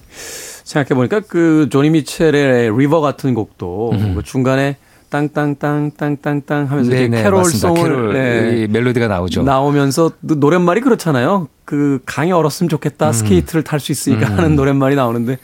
생각해보니까 0.70 1.20
그 1.20 1.68
조니 1.70 1.90
미첼의 1.90 2.76
리버 2.78 3.00
같은 3.00 3.34
곡도 3.34 3.92
그 4.14 4.22
중간에 4.22 4.76
땅땅땅땅땅땅 5.10 6.66
하면서 6.66 6.90
이제 6.90 7.08
네네, 7.08 7.22
캐롤 7.22 7.44
송을 7.44 7.74
맞습니다. 7.74 7.82
캐롤 7.82 8.12
네, 8.12 8.62
이 8.62 8.66
멜로디가 8.68 9.08
나오죠. 9.08 9.42
나오면서 9.42 10.12
또 10.26 10.34
노랫말이 10.36 10.80
그렇잖아요. 10.80 11.48
그 11.64 12.00
강이 12.06 12.32
얼었으면 12.32 12.68
좋겠다. 12.68 13.08
음. 13.08 13.12
스케이트를 13.12 13.62
탈 13.64 13.80
수 13.80 13.92
있으니까 13.92 14.26
하는 14.36 14.54
노랫말이 14.56 14.94
나오는데 14.94 15.38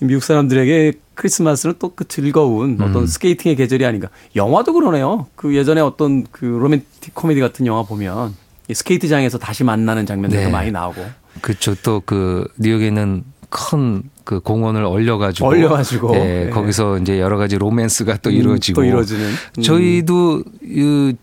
이 0.00 0.04
미국 0.04 0.22
사람들에게 0.22 0.92
크리스마스는 1.14 1.76
또 1.78 1.92
그 1.96 2.06
즐거운 2.06 2.76
음. 2.78 2.82
어떤 2.82 3.06
스케이팅의 3.06 3.56
계절이 3.56 3.86
아닌가. 3.86 4.08
영화도 4.34 4.74
그러네요. 4.74 5.26
그 5.34 5.54
예전에 5.56 5.80
어떤 5.80 6.26
그 6.30 6.44
로맨틱 6.44 7.14
코미디 7.14 7.40
같은 7.40 7.64
영화 7.66 7.82
보면 7.82 8.34
이 8.68 8.74
스케이트장에서 8.74 9.38
다시 9.38 9.64
만나는 9.64 10.04
장면들도 10.04 10.44
네. 10.44 10.50
많이 10.50 10.70
나오고 10.70 11.00
그렇죠. 11.40 11.74
또 11.76 12.02
그 12.04 12.46
뉴욕에 12.58 12.86
있는 12.88 13.24
큰 13.48 14.02
그 14.26 14.40
공원을 14.40 14.84
얼려가지고 14.84 15.46
얼려가지고. 15.48 16.14
예, 16.16 16.18
네. 16.18 16.50
거기서 16.50 16.98
이제 16.98 17.18
여러 17.20 17.38
가지 17.38 17.56
로맨스가 17.56 18.18
또 18.18 18.28
음, 18.28 18.34
이루어지고 18.34 18.82
또 18.82 18.84
이루어지는. 18.84 19.24
음. 19.56 19.62
저희도 19.62 20.42
이 20.64 21.14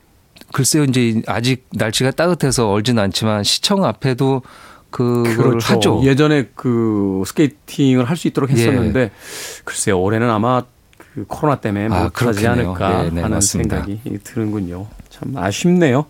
글쎄요 0.52 0.86
이제 0.86 1.22
아직 1.28 1.66
날씨가 1.74 2.12
따뜻해서 2.12 2.72
얼진 2.72 2.98
않지만 2.98 3.44
시청 3.44 3.84
앞에도 3.84 4.42
그걸 4.90 5.36
그렇죠. 5.36 5.74
하죠. 5.74 6.02
예전에 6.04 6.50
그 6.56 7.24
스케이팅을 7.26 8.06
할 8.06 8.16
수 8.16 8.28
있도록 8.30 8.50
했었는데 8.52 9.12
글쎄요 9.66 10.00
올해는 10.00 10.30
아마 10.30 10.64
그 10.98 11.26
코로나 11.28 11.60
때문에 11.60 11.88
아, 11.94 12.04
못하지. 12.06 12.48
않을까 12.48 13.04
네, 13.04 13.10
네, 13.12 13.22
하는 13.22 13.36
맞습니다. 13.38 13.84
생각이 13.84 14.20
드는군요. 14.24 14.88
참 15.10 15.36
아쉽네요. 15.36 16.06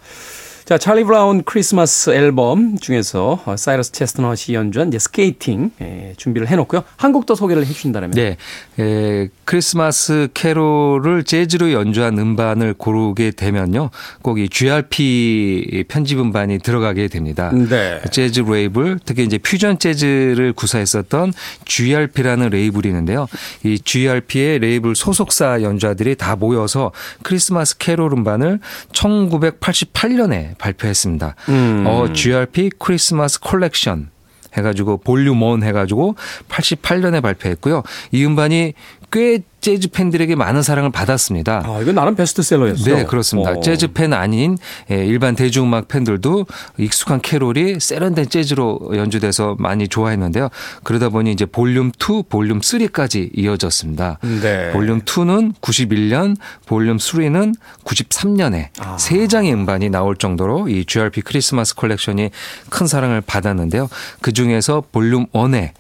자, 0.66 0.78
찰리 0.78 1.04
브라운 1.04 1.44
크리스마스 1.44 2.12
앨범 2.12 2.78
중에서 2.78 3.42
어, 3.46 3.58
사이러스 3.58 3.92
체스트넛이 3.92 4.54
연주한 4.56 4.88
이제 4.88 4.98
스케이팅 4.98 5.72
예, 5.82 6.14
준비를 6.16 6.48
해놓고요. 6.48 6.84
한 6.96 7.12
곡 7.12 7.26
더 7.26 7.36
소개를 7.36 7.64
해주신다면. 7.66 8.12
네, 8.12 8.38
에, 8.80 9.28
크리스마스 9.44 10.30
캐롤을 10.34 11.26
재즈로 11.26 11.74
연주한 11.74 12.18
음반을 12.18 12.76
고르게 12.76 13.32
되면요, 13.32 13.90
꼭 14.22 14.38
이 14.40 14.48
GRP 14.48 15.84
편집 15.90 16.20
음반이 16.20 16.60
들어가게 16.60 17.10
됩니다. 17.10 17.52
네. 17.54 18.00
재즈 18.10 18.40
레이블, 18.42 19.00
특히 19.04 19.26
이제 19.26 19.38
퓨전 19.38 19.80
재즈를 19.80 20.54
구사했었던 20.54 21.34
GRP라는 21.66 22.50
레이블이 22.52 22.88
있는데요. 22.88 23.28
이 23.64 23.78
GRP의 23.80 24.60
레이블 24.60 24.96
소속사 24.96 25.62
연주자들이 25.62 26.16
다 26.16 26.38
모여서 26.38 26.92
크리스마스 27.22 27.78
캐롤 27.78 28.14
음반을 28.14 28.60
1988년에 28.94 30.53
발표했습니다. 30.58 31.36
음. 31.50 31.84
어, 31.88 32.12
GRP 32.14 32.72
크리스마스 32.78 33.40
컬렉션 33.40 34.10
해가지고 34.58 34.98
볼륨 34.98 35.42
1 35.42 35.64
해가지고 35.64 36.16
88년에 36.50 37.22
발표했고요. 37.22 37.84
이 38.12 38.26
음반이 38.26 38.74
꽤 39.14 39.44
재즈 39.62 39.90
팬들에게 39.92 40.36
많은 40.36 40.64
사랑을 40.64 40.92
받았습니다. 40.92 41.64
아, 41.66 41.80
이건 41.82 41.96
나름 41.96 42.16
베스트셀러였어요. 42.16 42.96
네, 42.96 43.06
그렇습니다. 43.06 43.52
어. 43.52 43.62
재즈 43.62 43.94
팬 43.94 44.12
아닌 44.12 44.58
예, 44.90 45.06
일반 45.06 45.36
대중음악 45.36 45.88
팬들도 45.88 46.48
익숙한 46.80 47.22
캐롤이 47.22 47.80
세련된 47.80 48.28
재즈로 48.28 48.80
연주돼서 48.96 49.56
많이 49.60 49.88
좋아했는데요. 49.88 50.50
그러다 50.82 51.10
보니 51.10 51.32
이제 51.32 51.46
볼륨 51.46 51.92
2, 51.96 52.24
볼륨 52.28 52.60
3까지 52.60 53.30
이어졌습니다. 53.38 54.18
네. 54.42 54.72
볼륨 54.72 55.02
2는 55.02 55.54
91년, 55.62 56.36
볼륨 56.66 56.98
3는 56.98 57.54
93년에 57.86 58.70
아. 58.80 58.98
세 58.98 59.28
장의 59.28 59.54
음반이 59.54 59.92
나올 59.92 60.18
정도로 60.18 60.70
이 60.70 60.86
GRP 60.86 61.22
크리스마스 61.22 61.76
컬렉션이 61.76 62.32
큰 62.72 62.88
사랑을 62.88 63.22
받았는데요. 63.22 63.90
그 64.22 64.34
중에서 64.34 64.84
볼륨 64.92 65.28
1에 65.28 65.72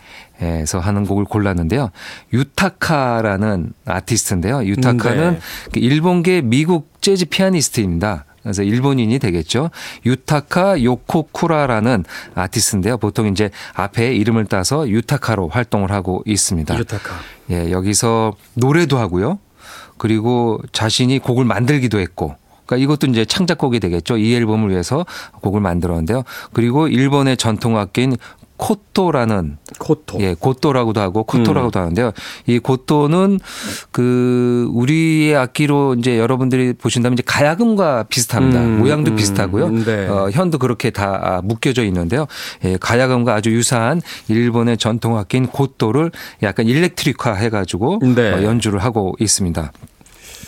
에서 0.41 0.79
하는 0.79 1.05
곡을 1.05 1.25
골랐는데요. 1.25 1.91
유타카라는 2.33 3.73
아티스트인데요. 3.85 4.65
유타카는 4.65 5.33
네. 5.33 5.39
그 5.71 5.79
일본계 5.79 6.41
미국 6.41 6.91
재즈 7.01 7.25
피아니스트입니다. 7.25 8.25
그래서 8.41 8.61
일본인이 8.61 9.17
되겠죠. 9.19 9.69
유타카 10.05 10.83
요코쿠라라는 10.83 12.03
아티스트인데요. 12.35 12.97
보통 12.97 13.27
이제 13.27 13.51
앞에 13.73 14.13
이름을 14.15 14.45
따서 14.45 14.87
유타카로 14.89 15.47
활동을 15.47 15.91
하고 15.91 16.23
있습니다. 16.25 16.77
유타카. 16.77 17.13
예, 17.51 17.71
여기서 17.71 18.33
노래도 18.55 18.97
하고요. 18.97 19.39
그리고 19.97 20.59
자신이 20.73 21.19
곡을 21.19 21.45
만들기도 21.45 21.99
했고 21.99 22.35
그러니까 22.65 22.83
이것도 22.83 23.07
이제 23.07 23.23
창작곡이 23.25 23.79
되겠죠. 23.79 24.17
이 24.17 24.33
앨범을 24.35 24.69
위해서 24.69 25.05
곡을 25.41 25.61
만들었는데요. 25.61 26.23
그리고 26.51 26.87
일본의 26.87 27.37
전통 27.37 27.77
악기인 27.77 28.17
코토라는 28.57 29.57
코토. 29.79 30.19
예, 30.21 30.35
고토라고도 30.37 31.01
하고 31.01 31.23
코토라고도 31.23 31.79
하는데요. 31.79 32.11
이 32.45 32.59
고토는 32.59 33.39
그 33.91 34.69
우리의 34.71 35.35
악기로 35.35 35.95
이제 35.95 36.17
여러분들이 36.19 36.73
보신다면 36.73 37.13
이제 37.13 37.23
가야금과 37.25 38.03
비슷합니다. 38.03 38.61
음, 38.61 38.79
모양도 38.79 39.11
음, 39.11 39.15
비슷하고요. 39.15 39.69
네. 39.69 40.07
어, 40.07 40.29
현도 40.31 40.59
그렇게 40.59 40.91
다 40.91 41.19
아, 41.21 41.41
묶여져 41.43 41.83
있는데요. 41.85 42.27
예, 42.63 42.77
가야금과 42.77 43.33
아주 43.33 43.51
유사한 43.51 44.01
일본의 44.27 44.77
전통 44.77 45.17
악기인 45.17 45.47
고토를 45.47 46.11
약간 46.43 46.67
일렉트릭화 46.67 47.33
해가지고 47.33 47.99
네. 48.15 48.31
어, 48.31 48.43
연주를 48.43 48.79
하고 48.79 49.15
있습니다. 49.19 49.71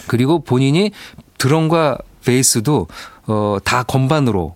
그리고 0.07 0.43
본인이 0.43 0.91
드럼과 1.37 1.97
베이스도 2.23 2.87
어, 3.27 3.57
다 3.63 3.83
건반으로 3.83 4.55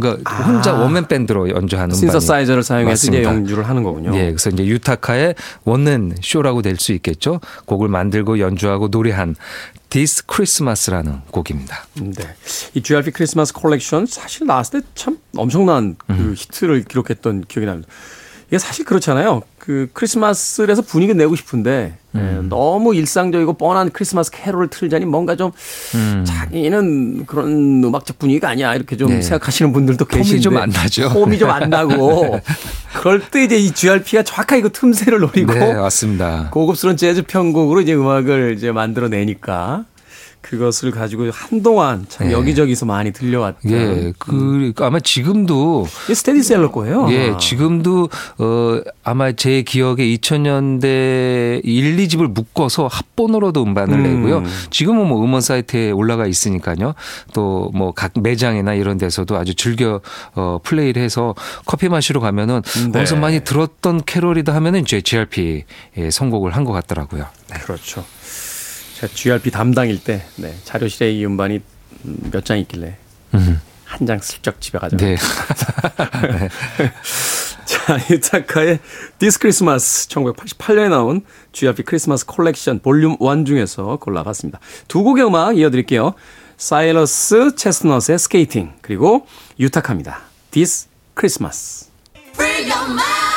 그러니까 0.00 0.34
혼자 0.44 0.72
원맨 0.72 1.06
밴드로 1.08 1.50
연주하는 1.50 1.94
신서사이저를 1.94 2.62
사용해서 2.62 3.08
이제. 3.08 3.22
연주를 3.22 3.68
하는 3.68 3.82
거군요. 3.82 4.14
예, 4.14 4.26
그래서 4.26 4.50
이제 4.50 4.64
유타카의 4.66 5.34
원맨 5.64 6.14
쇼라고 6.22 6.62
될 6.62 6.76
수 6.80 6.92
있겠죠. 6.92 7.40
곡을 7.66 7.88
만들고 7.88 8.38
연주하고 8.40 8.88
노래한 8.88 9.36
This 9.90 10.22
Christmas라는 10.32 11.20
곡입니다. 11.30 11.84
네. 11.94 12.34
이 12.74 12.82
GRP 12.82 13.10
크리스마스 13.10 13.52
콜렉션 13.52 14.06
사실 14.06 14.46
나왔을 14.46 14.80
때 14.80 14.86
참 14.94 15.18
엄청난 15.36 15.96
그 16.06 16.12
음. 16.12 16.34
히트를 16.36 16.84
기록했던 16.84 17.44
기억이 17.48 17.66
납니다. 17.66 17.88
이게 18.50 18.58
사실 18.58 18.84
그렇잖아요. 18.84 19.42
그 19.58 19.88
크리스마스를 19.92 20.70
해서 20.70 20.82
분위기 20.82 21.14
내고 21.14 21.36
싶은데 21.36 21.94
예, 22.16 22.18
음. 22.18 22.46
너무 22.48 22.96
일상적이고 22.96 23.52
뻔한 23.52 23.90
크리스마스 23.90 24.32
캐롤을 24.32 24.66
틀자니 24.68 25.04
뭔가 25.04 25.36
좀 25.36 25.52
자기는 26.24 27.26
그런 27.26 27.84
음악적 27.84 28.18
분위기가 28.18 28.48
아니야 28.48 28.74
이렇게 28.74 28.96
좀 28.96 29.08
음. 29.10 29.14
네. 29.14 29.22
생각하시는 29.22 29.72
분들도 29.72 30.04
폼이 30.04 30.22
계신데 30.22 30.40
좀안 30.40 30.70
나죠. 30.70 31.10
폼이 31.10 31.38
좀 31.38 31.50
안 31.50 31.70
나고 31.70 32.40
그럴 33.00 33.20
때 33.20 33.44
이제 33.44 33.56
이 33.56 33.70
GRP가 33.70 34.24
정확하게 34.24 34.62
그 34.62 34.72
틈새를 34.72 35.20
노리고 35.20 35.54
네, 35.54 35.74
맞습니다. 35.74 36.48
고급스러운 36.50 36.96
재즈 36.96 37.22
편곡으로 37.22 37.80
이제 37.82 37.94
음악을 37.94 38.54
이제 38.56 38.72
만들어내니까 38.72 39.84
그것을 40.42 40.90
가지고 40.90 41.30
한동안 41.30 42.06
참 42.08 42.28
예. 42.28 42.32
여기저기서 42.32 42.86
많이 42.86 43.12
들려왔던 43.12 43.70
예, 43.70 44.12
그 44.18 44.72
아마 44.78 44.98
지금도 44.98 45.86
이게 46.04 46.14
스테디셀러 46.14 46.70
거예요. 46.70 47.08
예. 47.12 47.36
지금도 47.38 48.08
어 48.38 48.80
아마 49.04 49.32
제 49.32 49.62
기억에 49.62 49.96
2000년대 49.96 51.60
1, 51.64 51.96
2집을 51.96 52.28
묶어서 52.32 52.86
합본으로도 52.86 53.62
음반을 53.62 53.94
음. 53.98 54.02
내고요. 54.02 54.42
지금은 54.70 55.06
뭐 55.08 55.22
음원 55.24 55.40
사이트에 55.40 55.90
올라가 55.90 56.26
있으니까요. 56.26 56.94
또 57.34 57.70
뭐 57.74 57.92
각 57.94 58.12
매장이나 58.20 58.74
이런 58.74 58.98
데서도 58.98 59.36
아주 59.36 59.54
즐겨 59.54 60.00
어 60.34 60.58
플레이를 60.62 61.02
해서 61.02 61.34
커피 61.66 61.88
마시러 61.88 62.20
가면은 62.20 62.62
네. 62.92 62.98
어디서 63.00 63.16
많이 63.16 63.40
들었던 63.40 64.02
캐롤이다 64.06 64.54
하면은 64.54 64.80
이제 64.80 65.00
GRP 65.00 65.64
에 65.96 66.10
선곡을 66.10 66.54
한 66.56 66.64
것 66.64 66.72
같더라고요. 66.72 67.24
그렇죠. 67.64 68.04
제가 69.00 69.12
GRP 69.14 69.50
담당일 69.50 70.02
때 70.02 70.22
네, 70.36 70.54
자료실에 70.64 71.12
이 71.12 71.24
음반이 71.24 71.60
몇 72.02 72.44
장 72.44 72.58
있길래 72.58 72.96
한장 73.84 74.20
슬쩍 74.20 74.60
집에 74.60 74.78
가져. 74.78 74.96
네. 74.98 75.16
자, 77.64 77.96
이타카의 78.10 78.78
This 79.18 79.38
Christmas 79.38 80.06
1988년에 80.08 80.90
나온 80.90 81.22
GRP 81.52 81.82
크리스마스 81.82 82.24
콜렉션 82.26 82.80
볼륨 82.80 83.16
1 83.20 83.44
중에서 83.44 83.96
골라봤습니다. 83.96 84.60
두 84.86 85.02
곡의 85.02 85.24
음악 85.26 85.56
이어드릴게요. 85.58 86.14
사이러스 86.56 87.54
체스넛의 87.56 88.18
스케이팅 88.18 88.74
그리고 88.80 89.26
유타카입니다. 89.58 90.20
This 90.52 90.88
Christmas. 91.18 91.88
Free 92.34 92.70
your 92.70 92.84
mind. 92.90 93.00
I 93.02 93.29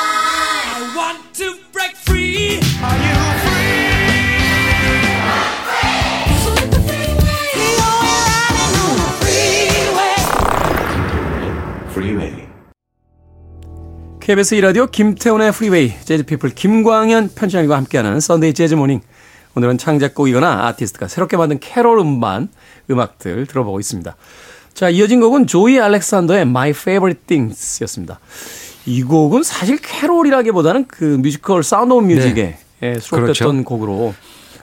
KBS 14.24 14.56
2라디오 14.56 14.90
김태훈의 14.90 15.52
프리웨이 15.52 15.92
재즈피플 16.02 16.54
김광현 16.54 17.32
편집장님과 17.34 17.76
함께하는 17.76 18.20
썬데이 18.20 18.54
재즈 18.54 18.74
모닝 18.74 19.02
오늘은 19.54 19.76
창작곡이거나 19.76 20.66
아티스트가 20.68 21.08
새롭게 21.08 21.36
만든 21.36 21.58
캐롤 21.60 21.98
음반 21.98 22.48
음악들 22.90 23.44
들어보고 23.44 23.80
있습니다. 23.80 24.16
자 24.72 24.88
이어진 24.88 25.20
곡은 25.20 25.46
조이 25.46 25.78
알렉산더의 25.78 26.40
My 26.40 26.70
Favorite 26.70 27.26
Things 27.26 27.82
였습니다. 27.82 28.18
이 28.86 29.02
곡은 29.02 29.42
사실 29.42 29.76
캐롤이라기보다는 29.76 30.86
그 30.88 31.04
뮤지컬 31.04 31.62
사운드 31.62 31.92
오브 31.92 32.06
뮤직에 32.06 32.56
예, 32.82 32.98
수록됐던 32.98 33.50
그렇죠. 33.50 33.64
곡으로 33.64 34.14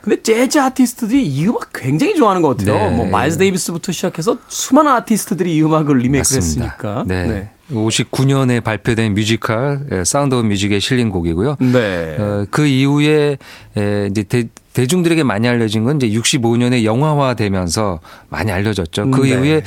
근데 0.02 0.24
재즈 0.24 0.58
아티스트들이 0.58 1.24
이 1.24 1.48
음악 1.48 1.72
굉장히 1.72 2.16
좋아하는 2.16 2.42
것 2.42 2.58
같아요. 2.58 2.90
네. 2.90 2.96
뭐 2.96 3.06
마일스 3.06 3.38
데이비스부터 3.38 3.92
시작해서 3.92 4.40
수많은 4.48 4.92
아티스트들이 4.92 5.56
이 5.56 5.62
음악을 5.62 6.00
리메이크를 6.00 6.38
맞습니다. 6.38 6.66
했으니까. 6.66 7.04
네. 7.06 7.52
59년에 7.72 8.64
발표된 8.64 9.14
뮤지컬 9.14 9.82
예, 9.92 10.04
사운드 10.04 10.36
오브 10.36 10.48
뮤직에 10.48 10.80
실린 10.80 11.10
곡이고요. 11.10 11.58
네. 11.60 12.18
어, 12.20 12.46
그 12.52 12.66
이후에 12.66 13.38
에, 13.78 14.08
이제 14.10 14.24
대, 14.24 14.46
대중들에게 14.74 15.24
많이 15.24 15.48
알려진 15.48 15.84
건 15.84 15.98
이제 16.02 16.08
65년에 16.08 16.84
영화화 16.84 17.34
되면서 17.34 18.00
많이 18.30 18.52
알려졌죠. 18.52 19.12
그 19.12 19.22
네. 19.22 19.30
이후에 19.30 19.62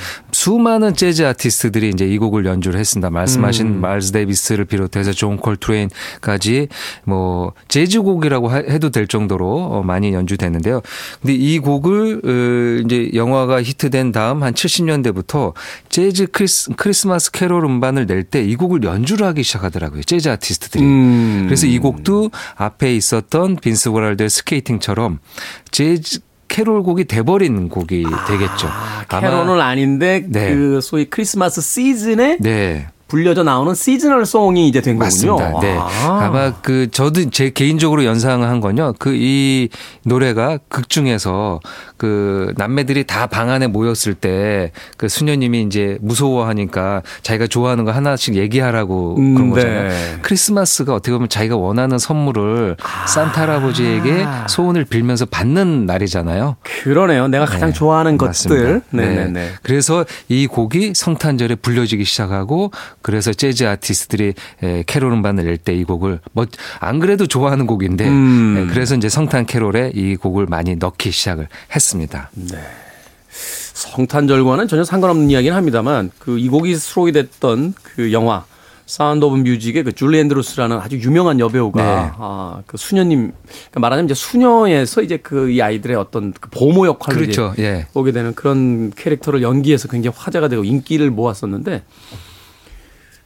수많은 0.48 0.94
재즈 0.94 1.24
아티스트들이 1.24 1.88
이제 1.88 2.04
이 2.06 2.18
곡을 2.18 2.44
연주를 2.44 2.78
했습니다. 2.78 3.08
말씀하신 3.08 3.66
음. 3.66 3.80
마일스 3.80 4.12
데이비스를 4.12 4.66
비롯해서 4.66 5.12
존 5.12 5.38
콜트레인까지 5.38 6.68
뭐 7.04 7.54
재즈 7.68 8.02
곡이라고 8.02 8.48
하- 8.48 8.56
해도 8.58 8.90
될 8.90 9.06
정도로 9.06 9.46
어, 9.56 9.82
많이 9.82 10.12
연주됐는데요. 10.12 10.82
근데 11.22 11.32
이 11.32 11.58
곡을 11.60 12.20
어, 12.22 12.82
이제 12.84 13.10
영화가 13.14 13.62
히트된 13.62 14.12
다음 14.12 14.42
한 14.42 14.52
70년대부터 14.52 15.54
재즈 15.88 16.26
크리스, 16.26 16.70
크리스마스 16.76 17.30
캐롤 17.30 17.64
음반을 17.64 18.04
낼 18.06 18.24
때 18.24 18.44
이 18.44 18.54
곡을 18.56 18.82
연주를 18.82 19.26
하기 19.28 19.42
시작하더라고요. 19.42 20.02
재즈 20.02 20.28
아티스트들이. 20.28 20.84
음. 20.84 21.44
그래서 21.46 21.66
이 21.66 21.78
곡도 21.78 22.30
앞에 22.56 22.94
있었던 22.94 23.56
빈스 23.62 23.88
과랄디의 23.88 24.28
Skating처럼 24.28 25.20
재즈 25.70 26.20
캐롤 26.54 26.84
곡이 26.84 27.06
돼버린 27.06 27.68
곡이 27.68 28.04
되겠죠. 28.28 28.68
아, 28.68 29.04
캐롤은 29.20 29.60
아닌데 29.60 30.24
네. 30.28 30.54
그 30.54 30.80
소위 30.80 31.06
크리스마스 31.06 31.60
시즌에 31.60 32.36
네. 32.38 32.86
불려져 33.08 33.42
나오는 33.42 33.74
seasonal 33.74 34.24
song이 34.24 34.68
이제 34.68 34.80
된 34.80 34.96
거군요. 34.98 35.36
맞습니다. 35.36 35.60
네. 35.60 35.76
아. 35.76 36.20
아마 36.22 36.52
그 36.62 36.90
저도 36.92 37.30
제 37.30 37.50
개인적으로 37.50 38.04
연상을 38.04 38.48
한 38.48 38.60
건요. 38.60 38.94
그 39.00 39.14
이 39.14 39.68
노래가 40.04 40.58
극 40.68 40.88
중에서 40.88 41.58
그 42.04 42.52
남매들이 42.56 43.04
다 43.04 43.26
방 43.26 43.48
안에 43.50 43.66
모였을 43.66 44.14
때 44.14 44.70
그 44.96 45.08
수녀님이 45.08 45.62
이제 45.62 45.98
무서워하니까 46.00 47.02
자기가 47.22 47.46
좋아하는 47.46 47.84
거 47.84 47.90
하나씩 47.92 48.36
얘기하라고 48.36 49.16
음, 49.18 49.34
그런 49.34 49.48
네. 49.50 49.54
거잖아요. 49.54 50.18
크리스마스가 50.22 50.94
어떻게 50.94 51.12
보면 51.12 51.28
자기가 51.28 51.56
원하는 51.56 51.98
선물을 51.98 52.76
산타 53.08 53.42
할아버지에게 53.42 54.26
소원을 54.48 54.84
빌면서 54.84 55.26
받는 55.26 55.86
날이잖아요. 55.86 56.56
그러네요. 56.82 57.28
내가 57.28 57.44
가장 57.46 57.70
네, 57.70 57.74
좋아하는 57.74 58.18
것들. 58.18 58.82
네네네. 58.90 59.26
네. 59.28 59.48
그래서 59.62 60.04
이 60.28 60.46
곡이 60.46 60.92
성탄절에 60.94 61.56
불려지기 61.56 62.04
시작하고 62.04 62.70
그래서 63.02 63.32
재즈 63.32 63.64
아티스트들이 63.66 64.34
에, 64.62 64.82
캐롤 64.86 65.12
음반을 65.12 65.44
낼 65.44 65.58
때 65.58 65.74
이 65.74 65.84
곡을 65.84 66.20
뭐 66.32 66.44
안 66.80 67.00
그래도 67.00 67.26
좋아하는 67.26 67.66
곡인데 67.66 68.06
음. 68.08 68.56
에, 68.68 68.72
그래서 68.72 68.94
이제 68.94 69.08
성탄 69.08 69.46
캐롤에 69.46 69.92
이 69.94 70.16
곡을 70.16 70.46
많이 70.46 70.76
넣기 70.76 71.10
시작을 71.10 71.48
했습니다. 71.74 71.93
성탄절과는 73.74 74.68
전혀 74.68 74.84
상관없는 74.84 75.30
이야기는 75.30 75.56
합니다만 75.56 76.10
그 76.18 76.38
이 76.38 76.48
곡이 76.48 76.76
수록이 76.76 77.12
됐던 77.12 77.74
그 77.82 78.12
영화 78.12 78.44
사운드 78.86 79.24
오브 79.24 79.36
뮤직의 79.38 79.82
그 79.82 79.92
줄리 79.92 80.18
앤드루스라는 80.20 80.78
아주 80.78 80.98
유명한 80.98 81.40
여배우가 81.40 81.82
네. 81.82 82.10
아, 82.18 82.60
그 82.66 82.76
수녀님 82.76 83.32
그러니까 83.48 83.80
말하자면 83.80 84.04
이제 84.10 84.14
수녀에서 84.14 85.02
이제 85.02 85.16
그 85.16 85.48
이 85.50 85.62
아이들의 85.62 85.96
어떤 85.96 86.32
그 86.38 86.50
보모 86.50 86.86
역할을 86.86 87.20
그렇죠. 87.22 87.54
예. 87.58 87.86
보게 87.94 88.12
되는 88.12 88.34
그런 88.34 88.90
캐릭터를 88.94 89.42
연기해서 89.42 89.88
굉장히 89.88 90.14
화제가 90.16 90.48
되고 90.48 90.64
인기를 90.64 91.10
모았었는데 91.10 91.82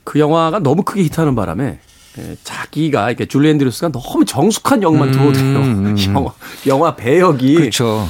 그 0.04 0.18
영화가 0.20 0.60
너무 0.60 0.82
크게 0.84 1.02
히트하는 1.04 1.34
바람에 1.34 1.80
예, 2.18 2.36
자기가 2.44 3.08
이렇게 3.10 3.26
줄리 3.26 3.48
앤드루스가 3.50 3.90
너무 3.92 4.24
정숙한 4.24 4.82
역만 4.82 5.10
들어오대요. 5.12 5.42
음, 5.42 5.86
음. 5.86 5.96
영화, 6.14 6.32
영화 6.66 6.96
배역이 6.96 7.54
그렇죠. 7.54 8.08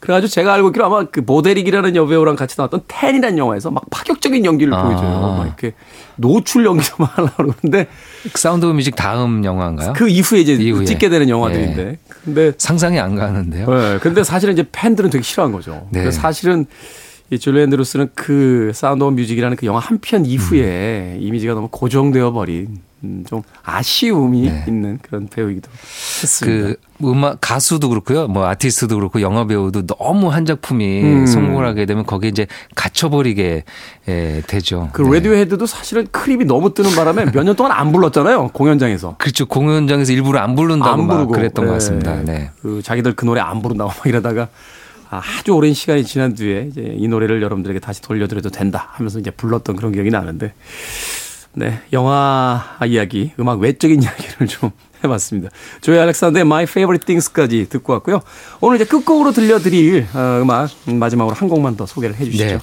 그래가지고 0.00 0.28
제가 0.30 0.54
알고 0.54 0.68
있기로 0.68 0.86
아마 0.86 1.04
그 1.04 1.20
보 1.20 1.31
데릭이라는 1.31 1.94
여배우랑 1.94 2.34
같이 2.36 2.54
나왔던 2.58 2.82
Ten이라는 2.88 3.36
영화에서 3.38 3.70
막 3.70 3.84
파격적인 3.90 4.44
연기를 4.46 4.72
아. 4.74 4.82
보여줘요. 4.84 5.20
막 5.20 5.44
이렇게 5.46 5.74
노출 6.16 6.64
연기도 6.64 6.96
막 7.04 7.16
하려고 7.18 7.34
그러는데 7.36 7.86
사운드 8.34 8.64
오브 8.64 8.74
뮤직 8.74 8.96
다음 8.96 9.44
영화인가요? 9.44 9.92
그 9.94 10.08
이후에 10.08 10.40
이제 10.40 10.54
이후에. 10.54 10.84
찍게 10.86 11.08
되는 11.10 11.28
영화들인데. 11.28 11.98
근데 12.24 12.52
상상이 12.56 12.98
안 12.98 13.14
가는데요. 13.14 13.66
네, 13.68 13.98
근데 14.00 14.24
사실은 14.24 14.54
이제 14.54 14.64
팬들은 14.72 15.10
되게 15.10 15.22
싫어한 15.22 15.52
거죠. 15.52 15.86
네. 15.90 16.00
그래서 16.00 16.20
사실은 16.20 16.66
이 17.30 17.38
줄리 17.38 17.60
앤드루스는 17.62 18.08
그 18.14 18.72
사운드 18.74 19.04
오브 19.04 19.14
뮤직이라는 19.14 19.56
그 19.56 19.66
영화 19.66 19.78
한 19.80 19.98
편 20.00 20.24
이후에 20.26 21.18
이미지가 21.20 21.54
너무 21.54 21.68
고정되어 21.70 22.32
버린 22.32 22.66
음, 22.70 22.78
좀 23.26 23.42
아쉬움이 23.62 24.42
네. 24.42 24.64
있는 24.68 24.98
그런 25.00 25.26
배우이기도 25.28 25.70
했습니다. 26.22 26.68
그 26.68 26.76
음악 27.06 27.38
가수도 27.40 27.88
그렇고요, 27.88 28.28
뭐 28.28 28.46
아티스트도 28.46 28.94
그렇고 28.96 29.22
영화 29.22 29.46
배우도 29.46 29.86
너무 29.86 30.28
한 30.30 30.44
작품이 30.44 31.02
음. 31.02 31.26
성공을 31.26 31.66
하게 31.66 31.86
되면 31.86 32.04
거기에 32.04 32.28
이제 32.28 32.46
갇혀버리게 32.74 33.64
예, 34.08 34.42
되죠. 34.46 34.90
그 34.92 35.00
네. 35.02 35.12
레디오헤드도 35.12 35.64
사실은 35.66 36.06
Creep이 36.10 36.44
너무 36.44 36.74
뜨는 36.74 36.94
바람에 36.94 37.26
몇 37.32 37.42
년 37.44 37.56
동안 37.56 37.72
안 37.72 37.90
불렀잖아요 37.92 38.48
공연장에서. 38.48 39.16
그렇죠. 39.18 39.46
공연장에서 39.46 40.12
일부러 40.12 40.40
안 40.40 40.54
부른다고 40.54 40.92
안막 41.02 41.08
부르고 41.16 41.32
그랬던 41.32 41.64
것 41.64 41.70
네. 41.70 41.76
같습니다. 41.76 42.22
네. 42.22 42.50
그 42.60 42.82
자기들 42.84 43.14
그 43.14 43.24
노래 43.24 43.40
안 43.40 43.62
부른다고 43.62 43.90
막 43.90 44.06
이러다가 44.06 44.48
아주 45.08 45.52
오랜 45.52 45.72
시간이 45.74 46.04
지난 46.04 46.34
뒤에 46.34 46.68
이제 46.70 46.94
이 46.96 47.08
노래를 47.08 47.42
여러분들에게 47.42 47.80
다시 47.80 48.00
돌려드려도 48.02 48.50
된다 48.50 48.88
하면서 48.92 49.18
이제 49.18 49.30
불렀던 49.30 49.74
그런 49.76 49.90
기억이 49.90 50.10
나는데 50.10 50.52
네 51.54 51.80
영화 51.92 52.78
이야기 52.86 53.32
음악 53.38 53.60
외적인 53.60 54.02
이야기를 54.02 54.46
좀 54.46 54.70
해봤습니다. 55.02 55.50
조이 55.80 55.98
알렉산더의 55.98 56.42
My 56.42 56.64
Favorite 56.64 57.06
Things까지 57.06 57.68
듣고 57.70 57.94
왔고요. 57.94 58.20
오늘 58.60 58.76
이제 58.76 58.84
끝곡으로 58.84 59.32
들려드릴 59.32 60.06
어, 60.14 60.40
음악 60.42 60.70
마지막으로 60.86 61.34
한 61.34 61.48
곡만 61.48 61.76
더 61.76 61.86
소개를 61.86 62.16
해주시죠. 62.16 62.44
네. 62.44 62.58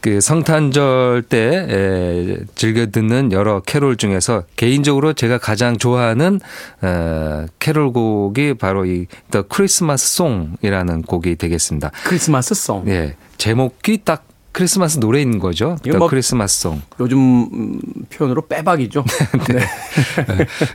그 0.00 0.20
성탄절 0.20 1.24
때 1.28 1.66
에, 1.68 2.44
즐겨 2.54 2.86
듣는 2.86 3.32
여러 3.32 3.60
캐롤 3.60 3.96
중에서 3.96 4.44
개인적으로 4.54 5.14
제가 5.14 5.38
가장 5.38 5.78
좋아하는 5.78 6.40
어, 6.82 7.46
캐롤곡이 7.58 8.54
바로 8.54 8.84
이 8.84 9.06
The 9.32 9.44
Christmas 9.52 10.04
Song이라는 10.04 11.02
곡이 11.02 11.36
되겠습니다. 11.36 11.90
크리스마스 12.04 12.54
송. 12.54 12.84
예. 12.88 13.16
제목이 13.38 14.02
딱 14.04 14.24
크리스마스 14.56 14.98
노래인 14.98 15.38
거죠. 15.38 15.76
뭐- 15.98 16.08
Song. 16.44 16.82
요즘 16.98 17.18
음, 17.52 17.80
표현으로 18.10 18.46
빼박이죠. 18.46 19.04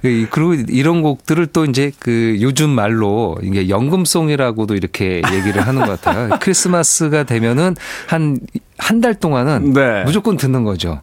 네. 0.04 0.08
이- 0.08 0.28
그리고 0.30 0.54
이런 0.54 1.02
곡들을 1.02 1.48
또 1.48 1.66
이제 1.66 1.92
그 1.98 2.38
요즘 2.42 2.70
말로 2.70 3.38
이게 3.42 3.70
연금송이라고도 3.70 4.76
이렇게 4.76 5.24
얘기를 5.34 5.66
하는 5.66 5.84
것 5.86 6.00
같아요. 6.02 6.30
크리스마스가 6.40 7.24
되면은 7.24 7.76
한 8.08 8.38
한 8.78 9.00
달 9.02 9.14
동안은 9.16 9.74
네. 9.74 10.04
무조건 10.06 10.38
듣는 10.38 10.64
거죠. 10.64 11.02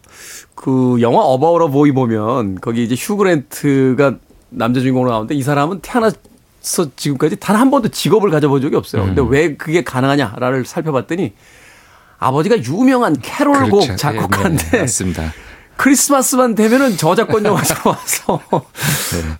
그 0.54 0.98
영화 1.00 1.20
About 1.22 1.70
a 1.70 1.75
Boy 1.75 1.90
보면 1.92 2.60
거기 2.60 2.82
이제 2.84 2.94
휴 2.96 3.16
그랜트가 3.16 4.16
남자 4.50 4.80
주인공으로 4.80 5.10
나오는데 5.10 5.34
이 5.36 5.42
사람은 5.42 5.80
태어나 5.82 6.10
서 6.60 6.86
지금까지 6.96 7.36
단 7.36 7.56
한 7.56 7.70
번도 7.70 7.88
직업을 7.88 8.30
가져본 8.30 8.60
적이 8.62 8.76
없어요. 8.76 9.04
근데 9.04 9.20
음. 9.22 9.30
왜 9.30 9.56
그게 9.56 9.82
가능하냐를 9.84 10.64
살펴봤더니 10.64 11.32
아버지가 12.18 12.62
유명한 12.64 13.16
캐롤곡 13.20 13.70
그렇죠. 13.70 13.96
작곡가인데 13.96 14.64
예, 14.66 14.70
네, 14.70 14.80
맞습니다. 14.80 15.32
크리스마스만 15.76 16.56
되면은 16.56 16.96
저작권 16.96 17.44
영화가 17.46 17.90
와서 17.90 18.40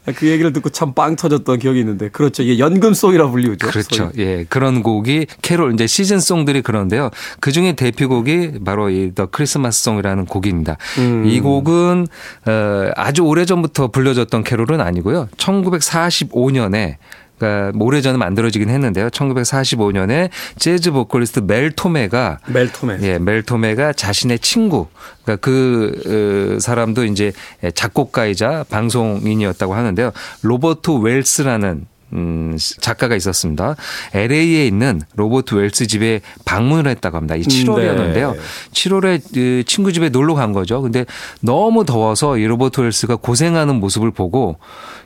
네. 0.07 0.13
그 0.13 0.29
얘기를 0.29 0.53
듣고 0.53 0.69
참 0.71 0.95
빵 0.95 1.17
터졌던 1.17 1.59
기억이 1.59 1.81
있는데 1.81 2.09
그렇죠. 2.11 2.45
이게 2.45 2.61
연금송이라 2.61 3.29
불리우죠. 3.31 3.67
그렇죠. 3.67 4.11
소위. 4.15 4.25
예. 4.25 4.45
그런 4.49 4.85
곡이 4.85 5.27
캐롤 5.43 5.75
이제 5.75 5.89
시즌송들이 5.89 6.63
그런데요. 6.63 7.11
그 7.41 7.51
중에 7.51 7.75
대표곡이 7.75 8.61
바로 8.65 8.89
이 8.89 9.11
더 9.17 9.27
크리스마스 9.27 9.83
송이라는 9.83 10.27
곡입니다. 10.27 10.77
음. 10.99 11.25
이 11.27 11.41
곡은 11.41 12.07
어 12.47 12.91
아주 12.95 13.23
오래전부터 13.23 13.89
불려졌던 13.89 14.45
캐롤은 14.45 14.81
아니고요. 14.81 15.27
1945년에 15.37 16.97
그러니까 17.39 17.73
오래전에 17.83 18.19
만들어지긴 18.19 18.69
했는데요. 18.69 19.09
1945년에 19.11 20.31
재즈 20.59 20.91
보컬리스트 20.91 21.41
멜 21.41 21.71
토메가 21.71 22.39
멜토맨. 22.47 23.03
예, 23.03 23.19
멜 23.19 23.43
토메가 23.43 23.93
자신의 23.93 24.41
친구, 24.41 24.89
그러니까 25.23 25.45
그 25.45 26.57
어, 26.57 26.61
사람도 26.61 27.05
이제 27.05 27.33
작곡가이자 27.75 28.65
방송인이었다고 28.69 29.75
하는데요. 29.75 30.13
로버트 30.43 30.91
웰스라는 30.91 31.87
음, 32.15 32.57
작가가 32.81 33.15
있었습니다. 33.17 33.77
LA에 34.15 34.67
있는 34.67 35.03
로버트 35.15 35.55
웰스 35.55 35.87
집에 35.87 36.21
방문을 36.45 36.91
했다고 36.91 37.17
합니다. 37.17 37.37
이 37.37 37.43
7월이었는데요. 37.43 38.33
네. 38.33 38.41
7월에 38.73 39.23
그 39.35 39.63
친구 39.67 39.93
집에 39.93 40.09
놀러 40.09 40.35
간 40.35 40.53
거죠. 40.53 40.81
근데 40.81 41.05
너무 41.41 41.85
더워서 41.85 42.39
이 42.39 42.47
로버트 42.47 42.81
웰스가 42.81 43.17
고생하는 43.17 43.75
모습을 43.77 44.11
보고 44.11 44.59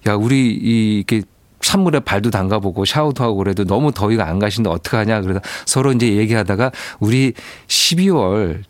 야, 0.06 0.14
우리 0.14 0.52
이 0.52 0.96
이렇게 0.98 1.22
찬물에 1.62 2.00
발도 2.00 2.30
담가보고 2.30 2.84
샤워도 2.84 3.24
하고 3.24 3.36
그래도 3.36 3.64
너무 3.64 3.92
더위가 3.92 4.26
안 4.26 4.38
가신데 4.38 4.68
어떡하냐. 4.68 5.22
그래서 5.22 5.40
서로 5.64 5.92
이제 5.92 6.16
얘기하다가 6.16 6.72
우리 7.00 7.32
12월 7.68 8.62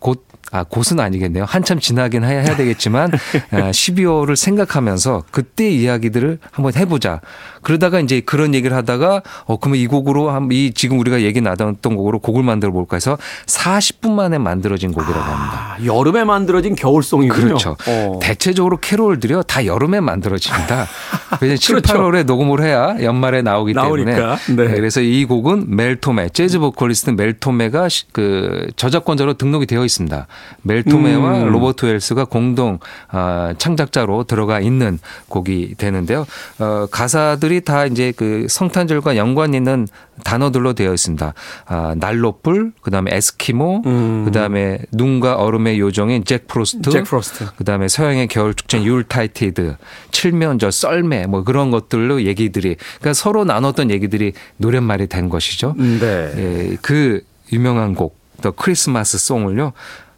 곧 0.00 0.28
아, 0.50 0.64
곧은 0.64 0.98
아니겠네요. 0.98 1.44
한참 1.46 1.78
지나긴 1.78 2.24
해야, 2.24 2.40
해야 2.40 2.56
되겠지만, 2.56 3.10
아, 3.52 3.70
12월을 3.70 4.34
생각하면서 4.34 5.24
그때 5.30 5.68
이야기들을 5.68 6.38
한번 6.50 6.74
해보자. 6.74 7.20
그러다가 7.60 8.00
이제 8.00 8.20
그런 8.20 8.54
얘기를 8.54 8.74
하다가, 8.76 9.22
어, 9.44 9.58
그러면 9.58 9.78
이 9.78 9.86
곡으로, 9.86 10.30
한, 10.30 10.48
이 10.50 10.72
지금 10.72 10.98
우리가 11.00 11.20
얘기 11.20 11.42
나눴던 11.42 11.96
곡으로 11.96 12.20
곡을 12.20 12.42
만들어 12.42 12.72
볼까 12.72 12.96
해서 12.96 13.18
40분 13.46 14.12
만에 14.12 14.38
만들어진 14.38 14.92
곡이라고 14.92 15.20
합니다. 15.20 15.76
아, 15.76 15.84
여름에 15.84 16.24
만들어진 16.24 16.74
겨울송이군요. 16.74 17.44
그렇죠. 17.44 17.76
어. 17.86 18.18
대체적으로 18.22 18.78
캐롤들이요 18.78 19.42
다 19.42 19.66
여름에 19.66 20.00
만들어집니다. 20.00 20.86
왜냐면 21.40 21.58
7, 21.58 21.76
그렇죠. 21.80 21.94
8월에 21.94 22.24
녹음을 22.24 22.62
해야 22.62 22.96
연말에 23.02 23.42
나오기 23.42 23.74
때문에. 23.74 24.04
나오니까. 24.16 24.36
네. 24.56 24.74
그래서 24.74 25.00
이 25.00 25.24
곡은 25.24 25.66
멜토메 25.76 26.30
재즈 26.30 26.58
보컬리스트 26.58 27.10
멜토메가 27.10 27.88
시- 27.88 28.04
그 28.12 28.66
저작권자로 28.76 29.34
등록이 29.34 29.66
되어 29.66 29.84
있습니다. 29.84 30.26
멜 30.62 30.89
토메와 30.89 31.42
음. 31.44 31.52
로버트 31.52 31.86
웰스가 31.86 32.24
공동 32.26 32.78
아, 33.10 33.54
창작자로 33.58 34.24
들어가 34.24 34.60
있는 34.60 34.98
곡이 35.28 35.74
되는데요. 35.78 36.26
어, 36.58 36.86
가사들이 36.90 37.62
다 37.62 37.86
이제 37.86 38.12
그 38.16 38.46
성탄절과 38.48 39.16
연관 39.16 39.54
있는 39.54 39.86
단어들로 40.24 40.72
되어 40.74 40.92
있습니다. 40.92 41.34
아, 41.66 41.94
난로불, 41.96 42.72
그다음에 42.82 43.14
에스키모, 43.14 43.82
음. 43.86 44.24
그다음에 44.24 44.78
눈과 44.92 45.36
얼음의 45.36 45.78
요정인 45.78 46.24
잭 46.24 46.46
프로스트, 46.46 46.90
잭 46.90 47.04
프로스트. 47.04 47.46
그다음에 47.56 47.88
서양의 47.88 48.28
겨울 48.28 48.54
축제 48.54 48.82
Yuletide, 48.82 49.76
칠면조, 50.10 50.70
썰매 50.70 51.26
뭐 51.26 51.44
그런 51.44 51.70
것들로 51.70 52.22
얘기들이 52.22 52.76
그러니까 52.98 53.14
서로 53.14 53.44
나눴던 53.44 53.90
얘기들이 53.90 54.32
노랫말이 54.56 55.06
된 55.06 55.28
것이죠. 55.28 55.74
네. 55.78 56.32
예, 56.36 56.76
그 56.82 57.22
유명한 57.52 57.94
곡, 57.94 58.18
The 58.40 58.50
Christmas 58.50 59.18
Song을요. 59.18 59.72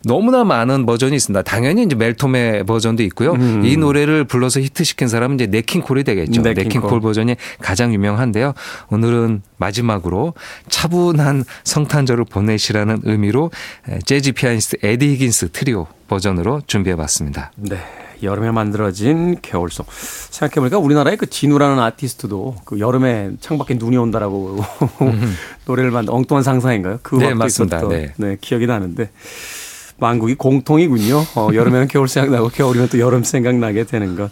너무나 0.05 0.45
많은 0.45 0.87
버전이 0.87 1.15
있습니다. 1.15 1.43
당연히 1.43 1.83
이제 1.85 1.95
멜 1.95 2.24
토메 2.24 2.63
버전도 2.65 3.03
있고요. 3.05 3.33
음. 3.33 3.65
이 3.65 3.77
노래를 3.77 4.25
불러서 4.25 4.61
히트시킨 4.61 5.09
사람은 5.09 5.37
이제 5.37 5.47
냇 5.47 5.66
킹 5.66 5.85
콜이 5.85 6.05
되겠죠. 6.05 6.41
네킹콜. 6.43 6.65
네킹콜 6.65 7.01
버전이 7.01 7.37
가장 7.61 7.93
유명한데요. 7.93 8.55
오늘은 8.91 9.43
마지막으로 9.59 10.35
차분한 10.69 11.45
성탄절을 11.65 12.25
보내시라는 12.25 13.01
의미로 13.05 13.51
재즈 14.07 14.33
피아니스트 14.33 14.79
에디 14.83 15.09
히긴스 15.13 15.51
트리오 15.53 15.87
버전으로 16.09 16.63
준비해 16.67 16.97
봤습니다. 16.97 17.53
네. 17.57 17.79
여름에 18.23 18.51
만들어진 18.51 19.37
겨울송. 19.41 19.87
생각해보니까 19.89 20.77
우리나라의 20.79 21.17
그 21.17 21.27
지누라는 21.29 21.79
아티스트도 21.79 22.57
그 22.67 22.79
여름에 22.79 23.31
창밖에 23.41 23.75
눈이 23.75 23.97
온다라고 23.97 24.59
노래를 25.65 25.91
만든 25.91 26.13
엉뚱한 26.13 26.43
상상인가요? 26.45 26.99
그 27.03 27.15
네, 27.17 27.33
맞습니다. 27.33 27.87
네. 27.89 28.13
네, 28.19 28.37
기억이 28.39 28.67
나는데 28.67 29.09
만국이 30.01 30.35
공통이군요. 30.35 31.25
어, 31.37 31.51
여름에는 31.53 31.89
겨울 31.89 32.09
생각나고 32.09 32.49
겨울이면 32.49 32.89
또 32.89 32.99
여름 32.99 33.23
생각나게 33.23 33.85
되는 33.85 34.17
것. 34.17 34.31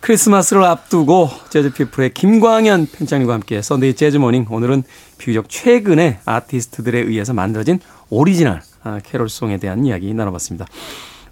크리스마스를 0.00 0.64
앞두고 0.64 1.30
재즈피플의 1.48 2.12
김광현 2.12 2.88
편집장님과 2.92 3.32
함께 3.32 3.62
썬데이 3.62 3.94
재즈모닝 3.94 4.46
오늘은 4.50 4.82
비교적 5.16 5.48
최근에 5.48 6.20
아티스트들에 6.26 7.00
의해서 7.00 7.32
만들어진 7.32 7.80
오리지널 8.10 8.60
아, 8.82 9.00
캐롤송에 9.02 9.56
대한 9.56 9.86
이야기 9.86 10.12
나눠봤습니다. 10.12 10.66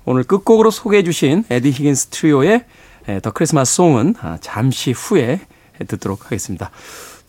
오늘 0.06 0.24
끝곡으로 0.24 0.70
소개해 0.70 1.04
주신 1.04 1.44
에디 1.50 1.70
히긴스 1.70 2.06
트리오의 2.06 2.64
에, 3.08 3.20
The 3.20 3.30
Christmas 3.30 3.74
Song은 3.74 4.14
아, 4.20 4.38
잠시 4.40 4.92
후에 4.92 5.40
듣도록 5.86 6.24
하겠습니다. 6.26 6.70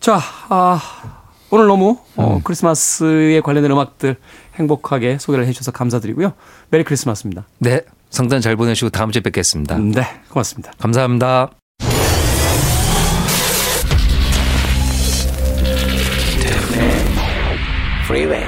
자, 0.00 0.18
아, 0.48 1.23
오늘 1.54 1.68
너무 1.68 1.98
어, 2.16 2.40
크리스마스에 2.42 3.40
관련된 3.40 3.70
음악들 3.70 4.16
행복하게 4.56 5.18
소개를 5.18 5.46
해주셔서 5.46 5.70
감사드리고요. 5.70 6.32
Merry 6.70 6.82
Christmas입니다. 6.82 7.44
네. 7.58 7.82
성탄 8.10 8.40
잘 8.40 8.56
보내시고 8.56 8.90
다음 8.90 9.12
주에 9.12 9.22
뵙겠습니다. 9.22 9.78
네, 9.78 10.02
고맙습니다. 10.30 10.72
감사합니다. 10.78 11.50
Freeway. 18.06 18.44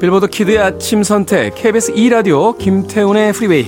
빌보드 0.00 0.28
키드의 0.28 0.58
아침 0.58 1.02
선택 1.02 1.54
KBS 1.54 1.92
2라디오 1.92 2.56
김태훈의 2.56 3.34
프리웨이 3.34 3.66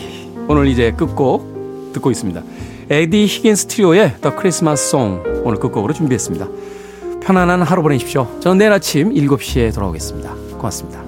오늘 0.48 0.68
이제 0.68 0.92
끝곡 0.92 1.92
듣고 1.92 2.10
있습니다. 2.10 2.42
에디 2.88 3.26
히긴스 3.26 3.66
트리오의 3.66 4.16
더 4.20 4.36
크리스마스 4.36 4.90
송 4.90 5.22
오늘 5.44 5.58
끝곡으로 5.58 5.92
준비했습니다. 5.92 6.46
편안한 7.20 7.62
하루 7.62 7.82
보내십시오. 7.82 8.28
저는 8.40 8.58
내일 8.58 8.72
아침 8.72 9.12
7시에 9.12 9.74
돌아오겠습니다. 9.74 10.32
고맙습니다. 10.56 11.05